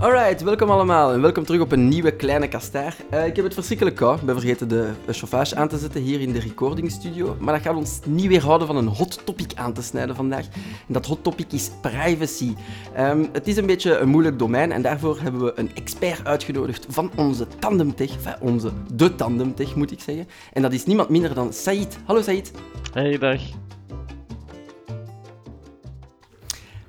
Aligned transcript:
Alright, 0.00 0.42
welkom 0.42 0.70
allemaal 0.70 1.12
en 1.12 1.20
welkom 1.20 1.44
terug 1.44 1.60
op 1.60 1.72
een 1.72 1.88
nieuwe 1.88 2.16
kleine 2.16 2.48
kastaar. 2.48 2.96
Uh, 3.12 3.26
ik 3.26 3.36
heb 3.36 3.44
het 3.44 3.54
verschrikkelijk 3.54 3.96
koud. 3.96 4.20
Ik 4.20 4.26
ben 4.26 4.34
vergeten 4.34 4.68
de 4.68 4.90
chauffage 5.08 5.56
aan 5.56 5.68
te 5.68 5.78
zetten 5.78 6.00
hier 6.00 6.20
in 6.20 6.32
de 6.32 6.38
recordingstudio. 6.38 7.36
Maar 7.40 7.54
dat 7.54 7.62
gaat 7.62 7.76
ons 7.76 8.00
niet 8.06 8.26
weerhouden 8.26 8.66
van 8.66 8.76
een 8.76 8.86
hot 8.86 9.20
topic 9.24 9.52
aan 9.54 9.72
te 9.72 9.82
snijden 9.82 10.16
vandaag. 10.16 10.44
En 10.86 10.92
dat 10.92 11.06
hot 11.06 11.22
topic 11.22 11.52
is 11.52 11.70
privacy. 11.80 12.54
Um, 12.98 13.28
het 13.32 13.48
is 13.48 13.56
een 13.56 13.66
beetje 13.66 13.98
een 13.98 14.08
moeilijk 14.08 14.38
domein 14.38 14.72
en 14.72 14.82
daarvoor 14.82 15.18
hebben 15.20 15.44
we 15.44 15.52
een 15.54 15.74
expert 15.74 16.26
uitgenodigd 16.26 16.86
van 16.88 17.10
onze 17.16 17.46
tandemtech. 17.58 18.10
Enfin, 18.10 18.34
onze 18.40 18.70
de 18.94 19.14
tandemtech 19.14 19.74
moet 19.74 19.92
ik 19.92 20.00
zeggen. 20.00 20.28
En 20.52 20.62
dat 20.62 20.72
is 20.72 20.86
niemand 20.86 21.08
minder 21.08 21.34
dan 21.34 21.52
Said. 21.52 21.98
Hallo 22.04 22.22
Said. 22.22 22.52
Hey, 22.92 23.18
dag. 23.18 23.40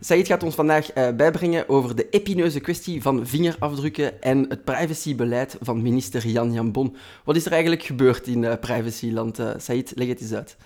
Said 0.04 0.27
gaat 0.27 0.43
ons 0.43 0.55
vandaag 0.55 0.95
uh, 0.95 1.15
bijbrengen 1.15 1.69
over 1.69 1.96
de 1.96 2.10
epineuze 2.10 2.60
kwestie 2.60 3.01
van 3.01 3.25
vingerafdrukken 3.25 4.21
en 4.21 4.46
het 4.50 4.64
privacybeleid 4.64 5.57
van 5.61 5.82
minister 5.82 6.27
Jan 6.27 6.54
Jan 6.54 6.71
Bon. 6.71 6.96
Wat 7.24 7.36
is 7.36 7.46
er 7.46 7.51
eigenlijk 7.51 7.83
gebeurd 7.83 8.27
in 8.27 8.43
uh, 8.43 8.54
privacyland? 8.60 9.39
Uh, 9.39 9.50
Said, 9.57 9.91
leg 9.96 10.07
het 10.07 10.21
eens 10.21 10.33
uit. 10.33 10.57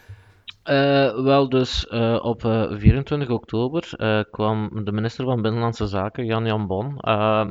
wel, 1.23 1.49
dus 1.49 1.87
op 2.21 2.41
24 2.41 3.29
oktober 3.29 3.89
kwam 4.31 4.85
de 4.85 4.91
minister 4.91 5.25
van 5.25 5.41
Binnenlandse 5.41 5.87
Zaken, 5.87 6.25
Jan 6.25 6.45
Jan 6.45 6.67
Bon, 6.67 6.97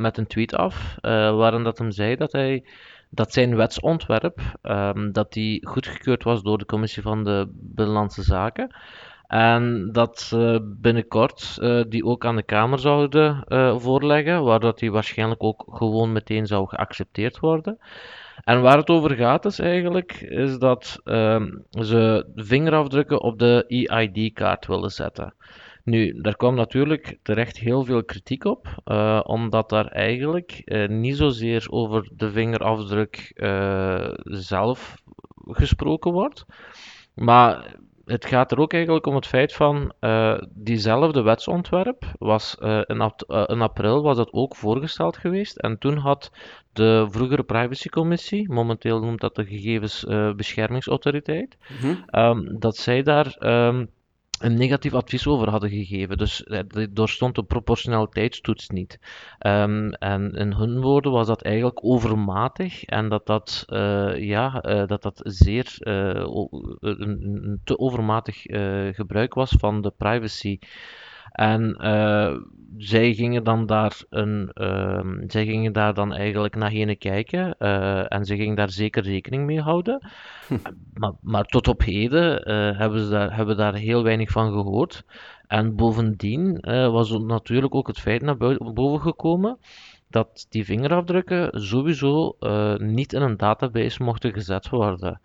met 0.01 0.19
een 0.19 0.27
tweet 0.27 0.55
af, 0.55 0.97
waarin 1.01 1.63
dat 1.63 1.79
hem 1.79 1.91
zei 1.91 2.17
dat 2.17 2.33
hij 2.33 2.65
dat 3.15 3.33
zijn 3.33 3.57
wetsontwerp, 3.57 4.41
um, 4.63 5.13
dat 5.13 5.33
die 5.33 5.67
goedgekeurd 5.67 6.23
was 6.23 6.43
door 6.43 6.59
de 6.59 6.67
commissie 6.67 7.03
van 7.03 7.25
de 7.25 7.49
Binnenlandse 7.51 8.23
Zaken, 8.23 8.75
en 9.35 9.89
dat 9.93 10.21
ze 10.21 10.75
binnenkort 10.81 11.59
uh, 11.61 11.83
die 11.89 12.05
ook 12.05 12.25
aan 12.25 12.37
de 12.37 12.43
Kamer 12.43 12.79
zouden 12.79 13.45
uh, 13.49 13.79
voorleggen, 13.79 14.45
waar 14.45 14.61
dat 14.61 14.79
die 14.79 14.93
waarschijnlijk 14.93 15.43
ook 15.43 15.65
gewoon 15.69 16.13
meteen 16.13 16.47
zou 16.47 16.69
geaccepteerd 16.69 17.39
worden. 17.39 17.79
En 18.45 18.63
waar 18.63 18.77
het 18.77 18.89
over 18.89 19.17
gaat 19.17 19.45
is 19.45 19.59
eigenlijk, 19.59 20.13
is 20.13 20.59
dat 20.59 21.01
uh, 21.05 21.43
ze 21.71 22.27
vingerafdrukken 22.35 23.23
op 23.23 23.39
de 23.39 23.65
EID-kaart 23.67 24.67
willen 24.67 24.91
zetten. 24.91 25.35
Nu, 25.85 26.21
daar 26.21 26.37
kwam 26.37 26.55
natuurlijk 26.55 27.19
terecht 27.23 27.59
heel 27.59 27.85
veel 27.85 28.05
kritiek 28.05 28.45
op, 28.45 28.69
omdat 29.23 29.69
daar 29.69 29.87
eigenlijk 29.87 30.63
niet 30.89 31.17
zozeer 31.17 31.67
over 31.71 32.09
de 32.13 32.31
vingerafdruk 32.31 33.33
zelf 34.25 35.03
gesproken 35.45 36.13
wordt, 36.13 36.45
maar 37.15 37.77
het 38.07 38.27
gaat 38.27 38.53
er 38.53 38.59
ook 38.59 38.73
eigenlijk 38.73 39.07
om 39.07 39.15
het 39.15 39.27
feit 39.27 39.53
van 39.53 39.93
uh, 40.01 40.39
diezelfde 40.51 41.23
wetsontwerp 41.23 42.05
was 42.19 42.57
uh, 42.61 42.81
in, 42.87 43.01
ap 43.01 43.25
uh, 43.29 43.45
in, 43.47 43.61
april 43.61 44.03
was 44.03 44.17
dat 44.17 44.33
ook 44.33 44.57
voorgesteld 44.57 45.17
geweest 45.17 45.57
en 45.57 45.79
toen 45.79 45.97
had 45.97 46.33
de 46.73 47.07
vroegere 47.11 47.43
privacycommissie, 47.43 48.53
momenteel 48.53 49.01
noemt 49.01 49.21
dat 49.21 49.35
de 49.35 49.45
gegevensbeschermingsautoriteit, 49.45 51.57
mm 51.69 51.77
-hmm. 51.77 52.05
um, 52.25 52.59
dat 52.59 52.77
zij 52.77 53.03
daar 53.03 53.37
um, 53.41 53.91
een 54.39 54.55
negatief 54.55 54.95
advies 54.95 55.27
over 55.27 55.51
hadden 55.51 55.71
gegeven. 55.71 56.19
Dus 56.19 56.45
er 56.47 56.95
doorstond 56.95 57.35
de 57.35 57.43
proportionaliteitstoets 57.43 58.69
niet. 58.69 58.99
Um, 59.47 59.93
en 59.93 60.33
in 60.33 60.53
hun 60.53 60.81
woorden 60.81 61.13
was 61.13 61.27
dat 61.27 61.43
eigenlijk 61.43 61.85
overmatig 61.85 62.85
en 62.85 63.09
dat 63.09 63.27
dat, 63.27 63.65
uh, 63.69 64.23
ja, 64.23 64.65
uh, 64.67 64.87
dat, 64.87 65.03
dat 65.03 65.21
zeer 65.25 65.77
een, 65.81 66.37
een, 66.81 67.61
te 67.65 67.79
overmatig 67.79 68.43
gebruik 68.97 69.35
was 69.35 69.55
van 69.59 69.83
de 69.83 69.93
privacy. 69.97 70.59
En 71.35 71.77
uh, 71.81 72.37
zij 72.77 73.15
gingen 73.15 73.45
dan 73.45 73.67
daar 73.67 74.03
een, 74.11 74.51
uh, 74.55 75.01
zij 75.27 75.45
gingen 75.45 75.73
daar 75.73 75.95
dan 75.95 76.13
eigenlijk 76.13 76.55
naar 76.57 76.71
heen 76.71 76.99
kijken 76.99 77.57
uh, 77.59 78.13
en 78.13 78.25
ze 78.25 78.37
gingen 78.37 78.57
daar 78.57 78.71
zeker 78.71 79.03
rekening 79.03 79.47
mee 79.47 79.61
houden. 79.61 80.09
maar, 81.01 81.13
maar, 81.21 81.45
tot 81.45 81.69
op 81.69 81.83
heden 81.83 82.49
hebben 82.77 83.01
ze 83.01 83.09
daar, 83.09 83.37
hebben 83.37 83.57
daar 83.57 83.75
heel 83.75 84.03
weinig 84.03 84.31
van 84.31 84.53
gehoord. 84.53 85.05
En 85.47 85.77
bovendien 85.77 86.59
was 86.91 87.11
natuurlijk 87.11 87.75
ook 87.75 87.87
het 87.87 88.01
feit 88.01 88.23
naar 88.23 88.37
boven 88.75 89.01
gekomen 89.01 89.59
dat 90.09 90.47
die 90.49 90.65
vingerafdrukken 90.65 91.63
sowieso 91.63 92.37
niet 92.79 93.13
in 93.13 93.23
een 93.23 93.37
database 93.37 94.03
mochten 94.03 94.33
gezet 94.33 94.69
worden. 94.69 95.21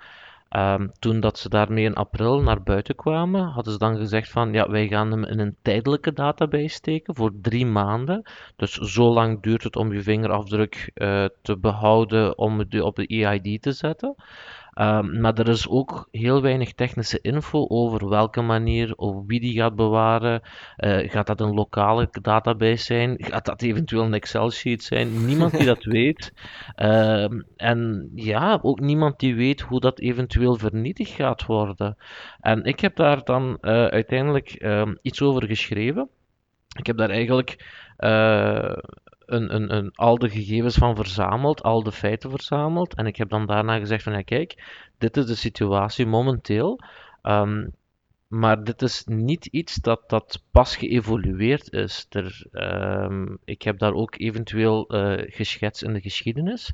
Um, 0.58 0.92
toen 1.00 1.20
dat 1.20 1.38
ze 1.40 1.50
daarmee 1.50 1.84
in 1.84 1.96
april 1.96 2.42
naar 2.42 2.64
buiten 2.64 2.96
kwamen, 2.96 3.46
hadden 3.46 3.74
ze 3.74 3.80
dan 3.80 3.98
gezegd 3.98 4.30
van 4.30 4.54
ja, 4.54 4.70
wij 4.70 4.88
gaan 4.88 5.12
hem 5.12 5.24
in 5.24 5.40
een 5.40 5.56
tijdelijke 5.62 6.14
database 6.14 6.68
steken 6.68 7.16
voor 7.16 7.32
drie 7.42 7.66
maanden. 7.66 8.30
Dus 8.56 8.74
zo 8.74 9.14
lang 9.14 9.42
duurt 9.42 9.64
het 9.64 9.76
om 9.76 9.94
je 9.94 10.02
vingerafdruk 10.02 10.92
uh, 10.96 11.26
te 11.42 11.58
behouden 11.58 12.38
om 12.38 12.60
het 12.60 12.82
op 12.82 12.96
de 12.96 13.08
EID 13.08 13.62
te 13.62 13.72
zetten. 13.72 14.16
Um, 14.82 15.20
maar 15.20 15.34
er 15.34 15.48
is 15.48 15.68
ook 15.68 16.08
heel 16.12 16.42
weinig 16.42 16.74
technische 16.74 17.22
info 17.22 17.68
over 17.68 18.10
welke 18.10 18.42
manier 18.42 18.96
of 18.96 19.24
wie 19.28 19.40
die 19.40 19.54
gaat 19.54 19.76
bewaren. 19.76 20.42
Uh, 20.78 21.10
gaat 21.10 21.28
dat 21.28 21.42
een 21.42 21.54
lokale 21.54 22.08
database 22.22 22.84
zijn? 22.84 23.16
Gaat 23.18 23.46
dat 23.46 23.62
eventueel 23.62 24.04
een 24.04 24.14
Excel-sheet 24.14 24.84
zijn? 24.84 25.26
Niemand 25.26 25.52
die 25.52 25.66
dat 25.66 25.84
weet. 26.00 26.34
Uh, 26.76 27.28
en 27.56 28.12
ja, 28.16 28.60
ook 28.62 28.80
niemand 28.80 29.20
die 29.20 29.36
weet 29.36 29.62
hoe 29.62 29.80
dat 29.80 30.00
eventueel 30.00 30.56
vernietigd 30.56 31.12
gaat 31.12 31.46
worden. 31.46 31.98
En 32.40 32.64
ik 32.64 32.80
heb 32.80 32.96
daar 32.96 33.24
dan 33.24 33.58
uh, 33.62 33.86
uiteindelijk 33.86 34.50
iets 35.02 35.22
over 35.22 35.46
geschreven. 35.46 36.10
Ik 36.78 36.86
heb 36.86 36.98
daar 36.98 37.10
eigenlijk 37.10 37.66
uh, 37.98 38.78
een, 39.32 39.56
een, 39.56 39.76
een, 39.76 39.92
al 39.96 40.18
de 40.18 40.30
gegevens 40.30 40.76
van 40.76 40.96
verzameld, 40.96 41.64
al 41.64 41.84
de 41.84 41.92
feiten 41.92 42.30
verzameld. 42.30 42.96
En 42.96 43.06
ik 43.06 43.16
heb 43.16 43.30
dan 43.30 43.46
daarna 43.46 43.78
gezegd 43.78 44.04
van 44.04 44.14
ja 44.14 44.22
kijk, 44.22 44.64
dit 44.98 45.18
is 45.18 45.26
de 45.26 45.36
situatie 45.36 46.06
momenteel. 46.06 46.80
Um, 47.24 47.74
maar 48.30 48.64
dit 48.64 48.82
is 48.82 49.04
niet 49.06 49.46
iets 49.46 49.76
dat, 49.76 50.10
dat 50.10 50.44
pas 50.52 50.76
geëvolueerd 50.76 51.72
is. 51.74 52.06
Er, 52.10 52.46
um, 52.52 53.38
ik 53.46 53.62
heb 53.62 53.80
daar 53.80 53.94
ook 53.94 54.20
eventueel 54.20 54.96
uh, 54.96 55.24
geschetst 55.26 55.84
in 55.84 55.94
de 55.94 56.02
geschiedenis. 56.02 56.74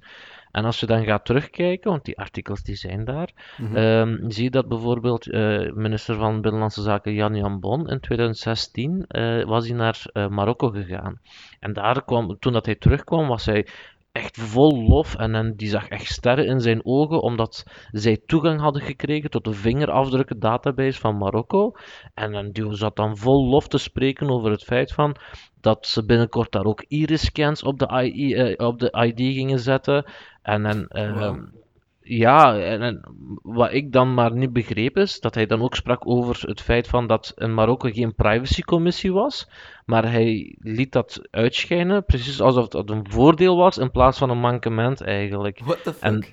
En 0.52 0.66
als 0.66 0.80
je 0.80 0.86
dan 0.86 1.04
gaat 1.04 1.26
terugkijken, 1.26 1.92
want 1.92 2.06
die 2.06 2.18
artikels 2.18 2.64
die 2.64 2.76
zijn 2.76 3.06
daar, 3.06 3.56
mm 3.58 3.68
-hmm. 3.68 3.76
um, 3.76 4.32
zie 4.32 4.44
je 4.44 4.50
dat 4.50 4.68
bijvoorbeeld 4.68 5.28
uh, 5.28 5.72
minister 5.72 6.16
van 6.16 6.42
Binnenlandse 6.42 6.82
Zaken 6.82 7.14
Jan 7.14 7.36
Jan 7.36 7.60
Bon 7.60 7.90
in 7.90 8.00
2016 8.00 9.06
uh, 9.08 9.44
was 9.44 9.68
hij 9.68 9.78
naar 9.78 10.30
Marokko 10.30 10.70
gegaan. 10.70 11.20
En 11.60 11.74
daar 11.74 12.04
kwam, 12.04 12.40
toen 12.40 12.54
dat 12.54 12.66
hij 12.66 12.76
terugkwam, 12.76 13.28
was 13.28 13.46
hij 13.46 13.68
echt 14.16 14.38
vol 14.38 14.88
lof. 14.88 15.16
En, 15.16 15.36
en 15.36 15.56
die 15.56 15.70
zag 15.70 15.88
echt 15.88 16.12
sterren 16.12 16.46
in 16.46 16.62
zijn 16.62 16.86
ogen 16.86 17.22
omdat 17.22 17.66
zij 17.92 18.22
toegang 18.26 18.60
hadden 18.60 18.82
gekregen 18.82 19.30
tot 19.30 19.44
de 19.44 19.54
vingerafdrukken 19.54 20.40
database 20.40 21.00
van 21.00 21.18
Marokko. 21.18 21.72
En, 22.14 22.34
en 22.34 22.52
die 22.52 22.76
zat 22.76 22.96
dan 22.96 23.18
vol 23.18 23.46
lof 23.46 23.68
te 23.68 23.78
spreken 23.78 24.30
over 24.30 24.52
het 24.52 24.64
feit 24.64 24.94
van 24.94 25.16
dat 25.62 25.88
ze 25.88 26.06
binnenkort 26.06 26.52
daar 26.52 26.66
ook 26.66 26.86
iris-scans 26.88 27.64
op, 27.64 27.80
de 27.80 28.12
I, 28.14 28.36
uh, 28.36 28.68
op 28.68 28.80
de 28.80 28.92
ID 29.06 29.34
gingen 29.36 29.60
zetten. 29.60 30.06
En, 30.42 30.66
en 30.66 30.90
uh, 30.92 31.20
wow. 31.20 31.64
Ja, 32.08 32.60
en, 32.60 32.82
en, 32.82 33.02
wat 33.42 33.74
ik 33.74 33.92
dan 33.92 34.14
maar 34.14 34.36
niet 34.36 34.54
begreep 34.54 34.98
is 34.98 35.20
dat 35.20 35.36
hij 35.36 35.46
dan 35.46 35.62
ook 35.62 35.76
sprak 35.76 36.08
over 36.08 36.48
het 36.48 36.62
feit 36.62 36.88
van 36.88 37.08
dat 37.08 37.34
in 37.36 37.54
Marokko 37.54 37.90
geen 37.92 38.16
privacycommissie 38.16 39.14
was, 39.14 39.50
maar 39.86 40.12
hij 40.12 40.56
liet 40.60 40.92
dat 40.92 41.28
uitschijnen, 41.32 42.06
precies 42.06 42.42
alsof 42.42 42.74
het 42.74 42.90
een 42.90 43.10
voordeel 43.10 43.58
was 43.58 43.78
in 43.78 43.92
plaats 43.92 44.18
van 44.18 44.30
een 44.30 44.40
mankement 44.40 45.02
eigenlijk. 45.02 45.60
What 45.64 45.84
the 45.84 45.94
fuck? 45.94 46.04
En, 46.04 46.26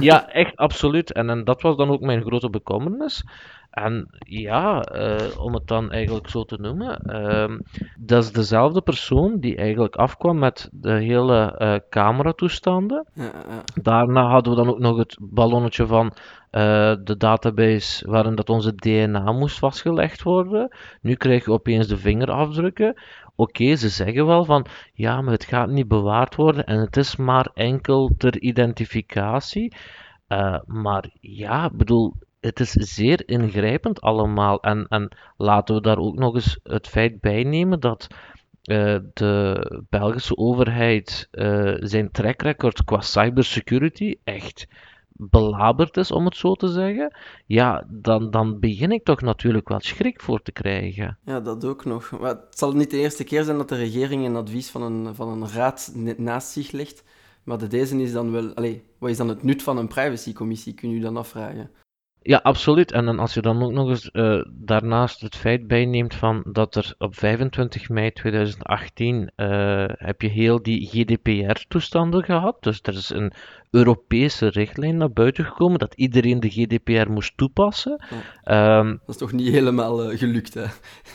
ja, 0.00 0.28
echt 0.28 0.56
absoluut. 0.56 1.12
En, 1.12 1.30
en 1.30 1.44
dat 1.44 1.62
was 1.62 1.76
dan 1.76 1.90
ook 1.90 2.00
mijn 2.00 2.22
grote 2.22 2.50
bekommernis. 2.50 3.24
En 3.70 4.08
ja, 4.18 4.86
uh, 4.94 5.38
om 5.38 5.54
het 5.54 5.66
dan 5.66 5.90
eigenlijk 5.92 6.28
zo 6.28 6.44
te 6.44 6.56
noemen, 6.60 7.00
uh, 7.06 7.58
dat 7.98 8.22
is 8.22 8.32
dezelfde 8.32 8.80
persoon 8.80 9.38
die 9.40 9.56
eigenlijk 9.56 9.96
afkwam 9.96 10.38
met 10.38 10.68
de 10.72 10.90
hele 10.92 11.54
uh, 11.58 11.74
cameratoestanden. 11.90 13.06
Ja, 13.14 13.24
ja. 13.24 13.82
Daarna 13.82 14.28
hadden 14.28 14.52
we 14.52 14.58
dan 14.64 14.68
ook 14.68 14.78
nog 14.78 14.96
het 14.96 15.16
ballonnetje 15.20 15.86
van 15.86 16.06
uh, 16.06 16.94
de 17.04 17.16
database 17.16 18.10
waarin 18.10 18.34
dat 18.34 18.50
onze 18.50 18.74
DNA 18.74 19.32
moest 19.32 19.58
vastgelegd 19.58 20.22
worden. 20.22 20.76
Nu 21.00 21.14
krijgen 21.14 21.48
we 21.48 21.58
opeens 21.58 21.86
de 21.86 21.96
vingerafdrukken. 21.96 22.94
Oké, 23.36 23.76
ze 23.76 23.88
zeggen 23.88 24.26
wel 24.26 24.44
van 24.44 24.66
ja, 24.92 25.20
maar 25.20 25.32
het 25.32 25.44
gaat 25.44 25.68
niet 25.68 25.88
bewaard 25.88 26.34
worden 26.34 26.66
en 26.66 26.78
het 26.78 26.96
is 26.96 27.16
maar 27.16 27.50
enkel 27.54 28.14
ter 28.18 28.40
identificatie. 28.40 29.76
Uh, 30.28 30.58
maar 30.66 31.10
ja, 31.20 31.70
bedoel, 31.70 32.14
het 32.40 32.60
is 32.60 32.70
zeer 32.70 33.28
ingrijpend 33.28 34.00
allemaal. 34.00 34.60
En, 34.60 34.86
en 34.88 35.16
laten 35.36 35.74
we 35.74 35.80
daar 35.80 35.98
ook 35.98 36.18
nog 36.18 36.34
eens 36.34 36.58
het 36.62 36.88
feit 36.88 37.20
bij 37.20 37.42
nemen 37.42 37.80
dat 37.80 38.06
uh, 38.64 38.98
de 39.12 39.84
Belgische 39.88 40.36
overheid 40.36 41.28
uh, 41.32 41.74
zijn 41.78 42.10
track 42.10 42.42
record 42.42 42.84
qua 42.84 43.00
cybersecurity 43.00 44.14
echt 44.24 44.66
belaberd 45.18 45.96
is, 45.96 46.10
om 46.10 46.24
het 46.24 46.36
zo 46.36 46.54
te 46.54 46.68
zeggen, 46.68 47.16
ja, 47.46 47.86
dan, 47.88 48.30
dan 48.30 48.60
begin 48.60 48.92
ik 48.92 49.04
toch 49.04 49.20
natuurlijk 49.20 49.68
wel 49.68 49.80
schrik 49.80 50.20
voor 50.20 50.42
te 50.42 50.52
krijgen. 50.52 51.18
Ja, 51.24 51.40
dat 51.40 51.64
ook 51.64 51.84
nog. 51.84 52.10
Het 52.20 52.58
zal 52.58 52.72
niet 52.72 52.90
de 52.90 52.98
eerste 52.98 53.24
keer 53.24 53.44
zijn 53.44 53.56
dat 53.56 53.68
de 53.68 53.76
regering 53.76 54.26
een 54.26 54.36
advies 54.36 54.70
van 54.70 54.82
een, 54.82 55.14
van 55.14 55.28
een 55.28 55.48
raad 55.48 55.92
naast 56.16 56.48
zich 56.48 56.70
legt. 56.70 57.04
Maar 57.44 57.58
de 57.58 57.66
deze 57.66 58.02
is 58.02 58.12
dan 58.12 58.32
wel... 58.32 58.54
Allez, 58.54 58.78
wat 58.98 59.10
is 59.10 59.16
dan 59.16 59.28
het 59.28 59.42
nut 59.42 59.62
van 59.62 59.76
een 59.76 59.88
privacycommissie, 59.88 60.74
kun 60.74 60.90
je 60.90 61.00
dan 61.00 61.16
afvragen? 61.16 61.70
Ja, 62.26 62.40
absoluut. 62.42 62.92
En 62.92 63.04
dan 63.04 63.18
als 63.18 63.34
je 63.34 63.40
dan 63.40 63.62
ook 63.62 63.72
nog 63.72 63.88
eens 63.88 64.10
uh, 64.12 64.42
daarnaast 64.48 65.20
het 65.20 65.36
feit 65.36 65.66
bijneemt 65.66 66.14
van 66.14 66.44
dat 66.52 66.74
er 66.74 66.94
op 66.98 67.16
25 67.16 67.88
mei 67.88 68.12
2018 68.12 69.30
uh, 69.36 69.84
heb 69.88 70.22
je 70.22 70.28
heel 70.28 70.62
die 70.62 70.86
GDPR-toestanden 70.86 72.24
gehad. 72.24 72.56
Dus 72.60 72.78
er 72.82 72.94
is 72.94 73.10
een 73.10 73.32
Europese 73.70 74.48
richtlijn 74.48 74.96
naar 74.96 75.12
buiten 75.12 75.44
gekomen 75.44 75.78
dat 75.78 75.94
iedereen 75.94 76.40
de 76.40 76.50
GDPR 76.50 77.10
moest 77.10 77.36
toepassen. 77.36 78.04
Um, 78.44 78.88
dat 78.90 79.14
is 79.14 79.16
toch 79.16 79.32
niet 79.32 79.52
helemaal 79.52 80.12
uh, 80.12 80.18
gelukt 80.18 80.54
hè? 80.54 80.64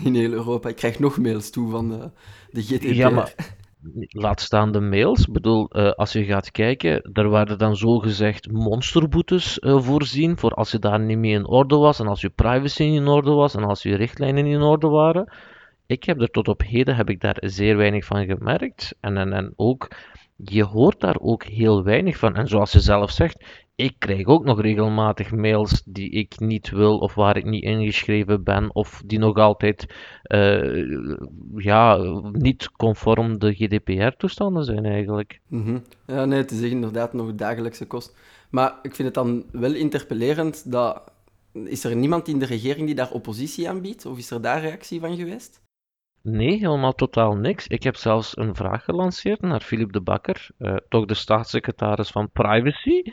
in 0.04 0.16
heel 0.16 0.32
Europa. 0.32 0.70
Ik 0.70 0.76
krijg 0.76 1.00
nog 1.00 1.18
mails 1.18 1.50
toe 1.50 1.70
van 1.70 2.12
de 2.50 2.62
GDPR. 2.62 2.94
Ja, 2.94 3.10
maar 3.10 3.34
laat 4.08 4.42
staan 4.42 4.72
de 4.72 4.80
mails. 4.80 5.26
Ik 5.28 5.34
bedoel, 5.34 5.68
uh, 5.72 5.92
als 5.92 6.14
je 6.14 6.24
gaat 6.24 6.52
kijken, 6.52 7.10
er 7.14 7.30
werden 7.30 7.58
dan 7.58 7.76
zogezegd 7.76 8.52
monsterboetes 8.52 9.60
uh, 9.60 9.82
voorzien 9.82 10.38
voor 10.38 10.52
als 10.52 10.72
je 10.72 10.80
daar 10.80 11.00
niet 11.00 11.18
mee 11.18 11.32
in 11.32 11.46
orde 11.46 11.76
was 11.76 12.00
en 12.00 12.08
als 12.08 12.22
je 12.22 12.30
privacy 12.30 12.84
niet 12.84 13.00
in 13.00 13.08
orde 13.08 13.32
was 13.32 13.56
en 13.56 13.64
als 13.64 13.84
je 13.84 13.96
richtlijnen 13.96 14.44
niet 14.44 14.54
in 14.54 14.62
orde 14.62 14.88
waren. 14.88 15.34
Ik 15.86 16.04
heb 16.04 16.22
er 16.22 16.30
tot 16.30 16.48
op 16.48 16.62
heden 16.62 16.96
heb 16.96 17.10
ik 17.10 17.22
daar 17.22 17.38
zeer 17.40 17.78
weinig 17.78 18.06
van 18.06 18.26
gemerkt. 18.26 18.96
En, 19.00 19.18
en, 19.18 19.34
en 19.34 19.54
ook, 19.56 19.88
je 20.36 20.64
hoort 20.64 21.00
daar 21.00 21.18
ook 21.20 21.44
heel 21.44 21.84
weinig 21.84 22.18
van. 22.18 22.36
En 22.36 22.48
zoals 22.48 22.72
je 22.72 22.80
zelf 22.80 23.12
zegt, 23.12 23.46
ik 23.76 23.96
krijg 23.98 24.26
ook 24.26 24.44
nog 24.46 24.62
regelmatig 24.62 25.32
mails 25.32 25.82
die 25.86 26.10
ik 26.10 26.40
niet 26.40 26.70
wil 26.70 26.98
of 26.98 27.16
waar 27.16 27.38
ik 27.38 27.46
niet 27.46 27.64
ingeschreven 27.64 28.44
ben 28.44 28.76
of 28.76 29.02
die 29.06 29.20
nog 29.20 29.38
altijd 29.38 29.86
uh, 30.24 30.86
ja, 31.56 31.98
niet 32.32 32.72
conform 32.72 33.40
de 33.40 33.54
GDPR-toestanden 33.54 34.64
zijn 34.64 34.86
eigenlijk. 34.86 35.40
Mm 35.48 35.64
-hmm. 35.64 35.84
Ja, 36.08 36.26
nee, 36.26 36.40
het 36.40 36.52
is 36.52 36.62
inderdaad 36.62 37.14
nog 37.14 37.36
dagelijkse 37.36 37.88
kost. 37.88 38.18
Maar 38.50 38.80
ik 38.82 38.96
vind 38.96 39.08
het 39.08 39.14
dan 39.14 39.46
wel 39.52 39.74
interpellerend 39.74 40.72
dat... 40.72 41.12
Is 41.54 41.84
er 41.84 41.96
niemand 41.96 42.28
in 42.28 42.40
de 42.40 42.46
regering 42.46 42.86
die 42.86 42.96
daar 42.96 43.12
oppositie 43.12 43.70
aanbiedt? 43.70 44.06
Of 44.06 44.18
is 44.18 44.32
er 44.32 44.42
daar 44.42 44.62
reactie 44.62 45.00
van 45.00 45.16
geweest? 45.16 45.62
Nee, 46.22 46.58
helemaal 46.58 46.94
totaal 46.94 47.36
niks. 47.36 47.68
Ik 47.68 47.84
heb 47.84 47.96
zelfs 47.96 48.38
een 48.38 48.56
vraag 48.56 48.84
gelanceerd 48.84 49.42
naar 49.42 49.62
Philip 49.62 49.92
de 49.92 50.02
Bakker, 50.02 50.50
uh, 50.60 50.76
toch 50.90 51.06
de 51.06 51.14
staatssecretaris 51.14 52.10
van 52.10 52.32
Privacy. 52.32 53.04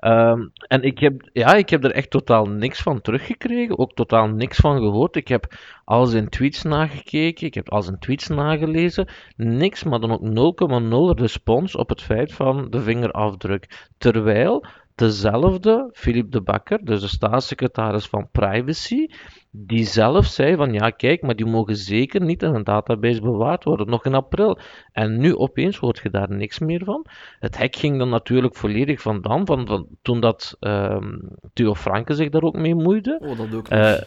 Um, 0.00 0.52
en 0.68 0.82
ik 0.82 0.98
heb, 0.98 1.28
ja, 1.32 1.54
ik 1.54 1.70
heb 1.70 1.84
er 1.84 1.92
echt 1.92 2.10
totaal 2.10 2.46
niks 2.46 2.82
van 2.82 3.00
teruggekregen, 3.00 3.78
ook 3.78 3.92
totaal 3.92 4.28
niks 4.28 4.56
van 4.56 4.78
gehoord. 4.78 5.16
Ik 5.16 5.28
heb 5.28 5.54
al 5.84 6.06
zijn 6.06 6.28
tweets 6.28 6.62
nagekeken, 6.62 7.46
ik 7.46 7.54
heb 7.54 7.70
al 7.70 7.82
zijn 7.82 7.98
tweets 7.98 8.28
nagelezen, 8.28 9.08
niks, 9.36 9.84
maar 9.84 10.00
dan 10.00 10.10
ook 10.10 11.14
0,0 11.16 11.20
respons 11.20 11.76
op 11.76 11.88
het 11.88 12.02
feit 12.02 12.32
van 12.32 12.70
de 12.70 12.80
vingerafdruk. 12.80 13.88
Terwijl 13.98 14.66
dezelfde 14.94 15.90
Philip 15.92 16.30
de 16.30 16.40
Bakker, 16.40 16.84
dus 16.84 17.00
de 17.00 17.08
staatssecretaris 17.08 18.06
van 18.06 18.28
Privacy, 18.32 19.06
die 19.50 19.84
zelf 19.84 20.26
zei 20.26 20.56
van 20.56 20.72
ja, 20.72 20.90
kijk, 20.90 21.22
maar 21.22 21.36
die 21.36 21.46
mogen 21.46 21.76
zeker 21.76 22.20
niet 22.20 22.42
in 22.42 22.54
een 22.54 22.64
database 22.64 23.20
bewaard 23.20 23.64
worden, 23.64 23.86
nog 23.88 24.04
in 24.04 24.14
april. 24.14 24.58
En 24.92 25.18
nu 25.18 25.36
opeens 25.36 25.76
hoort 25.76 26.00
je 26.02 26.10
daar 26.10 26.30
niks 26.30 26.58
meer 26.58 26.84
van. 26.84 27.06
Het 27.38 27.58
hek 27.58 27.76
ging 27.76 27.98
dan 27.98 28.08
natuurlijk 28.08 28.56
volledig 28.56 29.00
vandaan, 29.00 29.46
van, 29.46 29.66
van 29.66 29.86
toen 30.02 30.20
dat 30.20 30.56
um, 30.60 31.28
Theo 31.52 31.74
Franke 31.74 32.14
zich 32.14 32.30
daar 32.30 32.42
ook 32.42 32.56
mee 32.56 32.74
moeide. 32.74 33.18
Oh, 33.22 33.38
dat 33.38 33.54
ook 33.54 33.72
uh, 33.72 34.00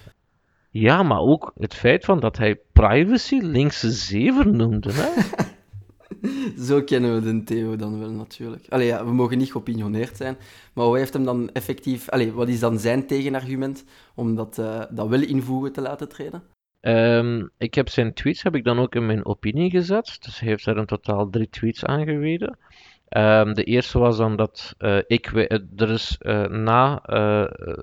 Ja, 0.69 1.04
maar 1.04 1.19
ook 1.19 1.51
het 1.56 1.74
feit 1.74 2.06
van 2.06 2.19
dat 2.19 2.38
hij 2.38 2.60
privacy 2.74 3.40
linkse 3.42 3.92
zever 3.92 4.48
noemde. 4.48 4.94
Hè? 4.94 5.10
Zo 6.68 6.83
kennen 6.83 7.15
we 7.15 7.21
de 7.21 7.44
Theo 7.44 7.75
dan 7.75 8.00
wel 8.00 8.12
natuurlijk. 8.12 8.65
Allee, 8.69 8.88
ja, 8.88 9.06
we 9.06 9.12
mogen 9.12 9.38
niet 9.38 9.51
geopinioneerd 9.51 10.18
zijn, 10.18 10.38
maar 10.74 10.86
wat 10.86 10.98
heeft 10.98 11.13
hem 11.13 11.24
dan 11.24 11.50
effectief... 11.54 12.09
Allee, 12.09 12.31
wat 12.31 12.48
is 12.48 12.59
dan 12.59 12.80
zijn 12.80 13.07
tegenargument 13.07 13.83
om 14.15 14.36
dat, 14.36 14.57
uh, 14.57 14.83
dat 14.89 15.07
wel 15.07 15.21
invoegen 15.21 15.71
te 15.71 15.81
laten 15.81 16.09
treden? 16.09 16.44
Um, 16.81 17.50
ik 17.57 17.74
heb 17.74 17.89
zijn 17.89 18.13
tweets 18.13 18.44
heb 18.44 18.56
ik 18.56 18.63
dan 18.63 18.80
ook 18.80 18.95
in 18.95 19.06
mijn 19.06 19.25
opinie 19.25 19.69
gezet. 19.69 20.18
Dus 20.19 20.39
hij 20.39 20.50
heeft 20.50 20.65
er 20.65 20.77
in 20.77 20.86
totaal 20.86 21.30
drie 21.30 21.50
tweets 21.50 21.86
aangewezen. 21.86 22.57
Um, 23.09 23.54
de 23.54 23.63
eerste 23.63 24.00
was 24.00 24.18
dan 24.18 24.36
dat 24.36 24.75
uh, 24.80 24.98
ik, 25.07 25.31
uh, 25.31 25.51
er 25.75 25.89
is 25.89 26.18
uh, 26.21 26.45
na 26.45 27.00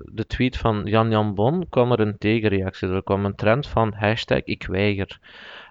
de 0.03 0.25
tweet 0.27 0.57
van 0.57 0.81
Jan 0.83 1.09
Jan 1.09 1.35
Bon 1.35 1.69
kwam 1.69 1.91
er 1.91 1.99
een 1.99 2.17
tegenreactie. 2.17 2.87
Er 2.87 3.03
kwam 3.03 3.25
een 3.25 3.35
trend 3.35 3.67
van 3.67 3.93
hashtag 3.93 4.43
ik 4.43 4.65
weiger. 4.65 5.19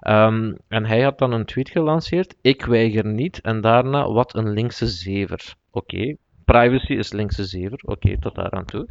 Um, 0.09 0.57
en 0.69 0.85
hij 0.85 1.03
had 1.03 1.19
dan 1.19 1.33
een 1.33 1.45
tweet 1.45 1.69
gelanceerd, 1.69 2.35
ik 2.41 2.65
weiger 2.65 3.07
niet, 3.07 3.41
en 3.41 3.61
daarna 3.61 4.13
wat 4.13 4.35
een 4.35 4.53
linkse 4.53 4.87
zever. 4.87 5.55
Oké, 5.71 6.17
privacy 6.45 6.93
is 6.93 7.13
linkse 7.13 7.45
zever, 7.45 7.79
oké, 7.85 8.19
tot 8.19 8.35
daar 8.35 8.51
aan 8.51 8.65
toe. 8.65 8.89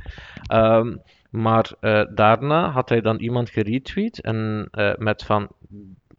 Um, 0.54 1.02
maar 1.30 1.72
daarna 2.14 2.70
had 2.70 2.90
hij 2.90 3.02
dan 3.02 3.20
iemand 3.20 3.50
geretweet 3.50 4.22
en 4.22 4.70
met 4.98 5.24
van, 5.24 5.48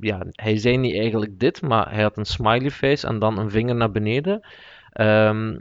ja, 0.05 0.27
hij 0.31 0.57
zei 0.57 0.77
niet 0.77 0.95
eigenlijk 0.95 1.39
dit, 1.39 1.63
maar 1.63 1.93
hij 1.93 2.03
had 2.03 2.17
een 2.17 2.25
smiley 2.25 2.71
face 2.71 3.07
en 3.07 3.19
dan 3.19 3.39
een 3.39 3.51
vinger 3.51 3.75
naar 3.75 3.91
beneden. 3.91 4.47
Um, 5.01 5.61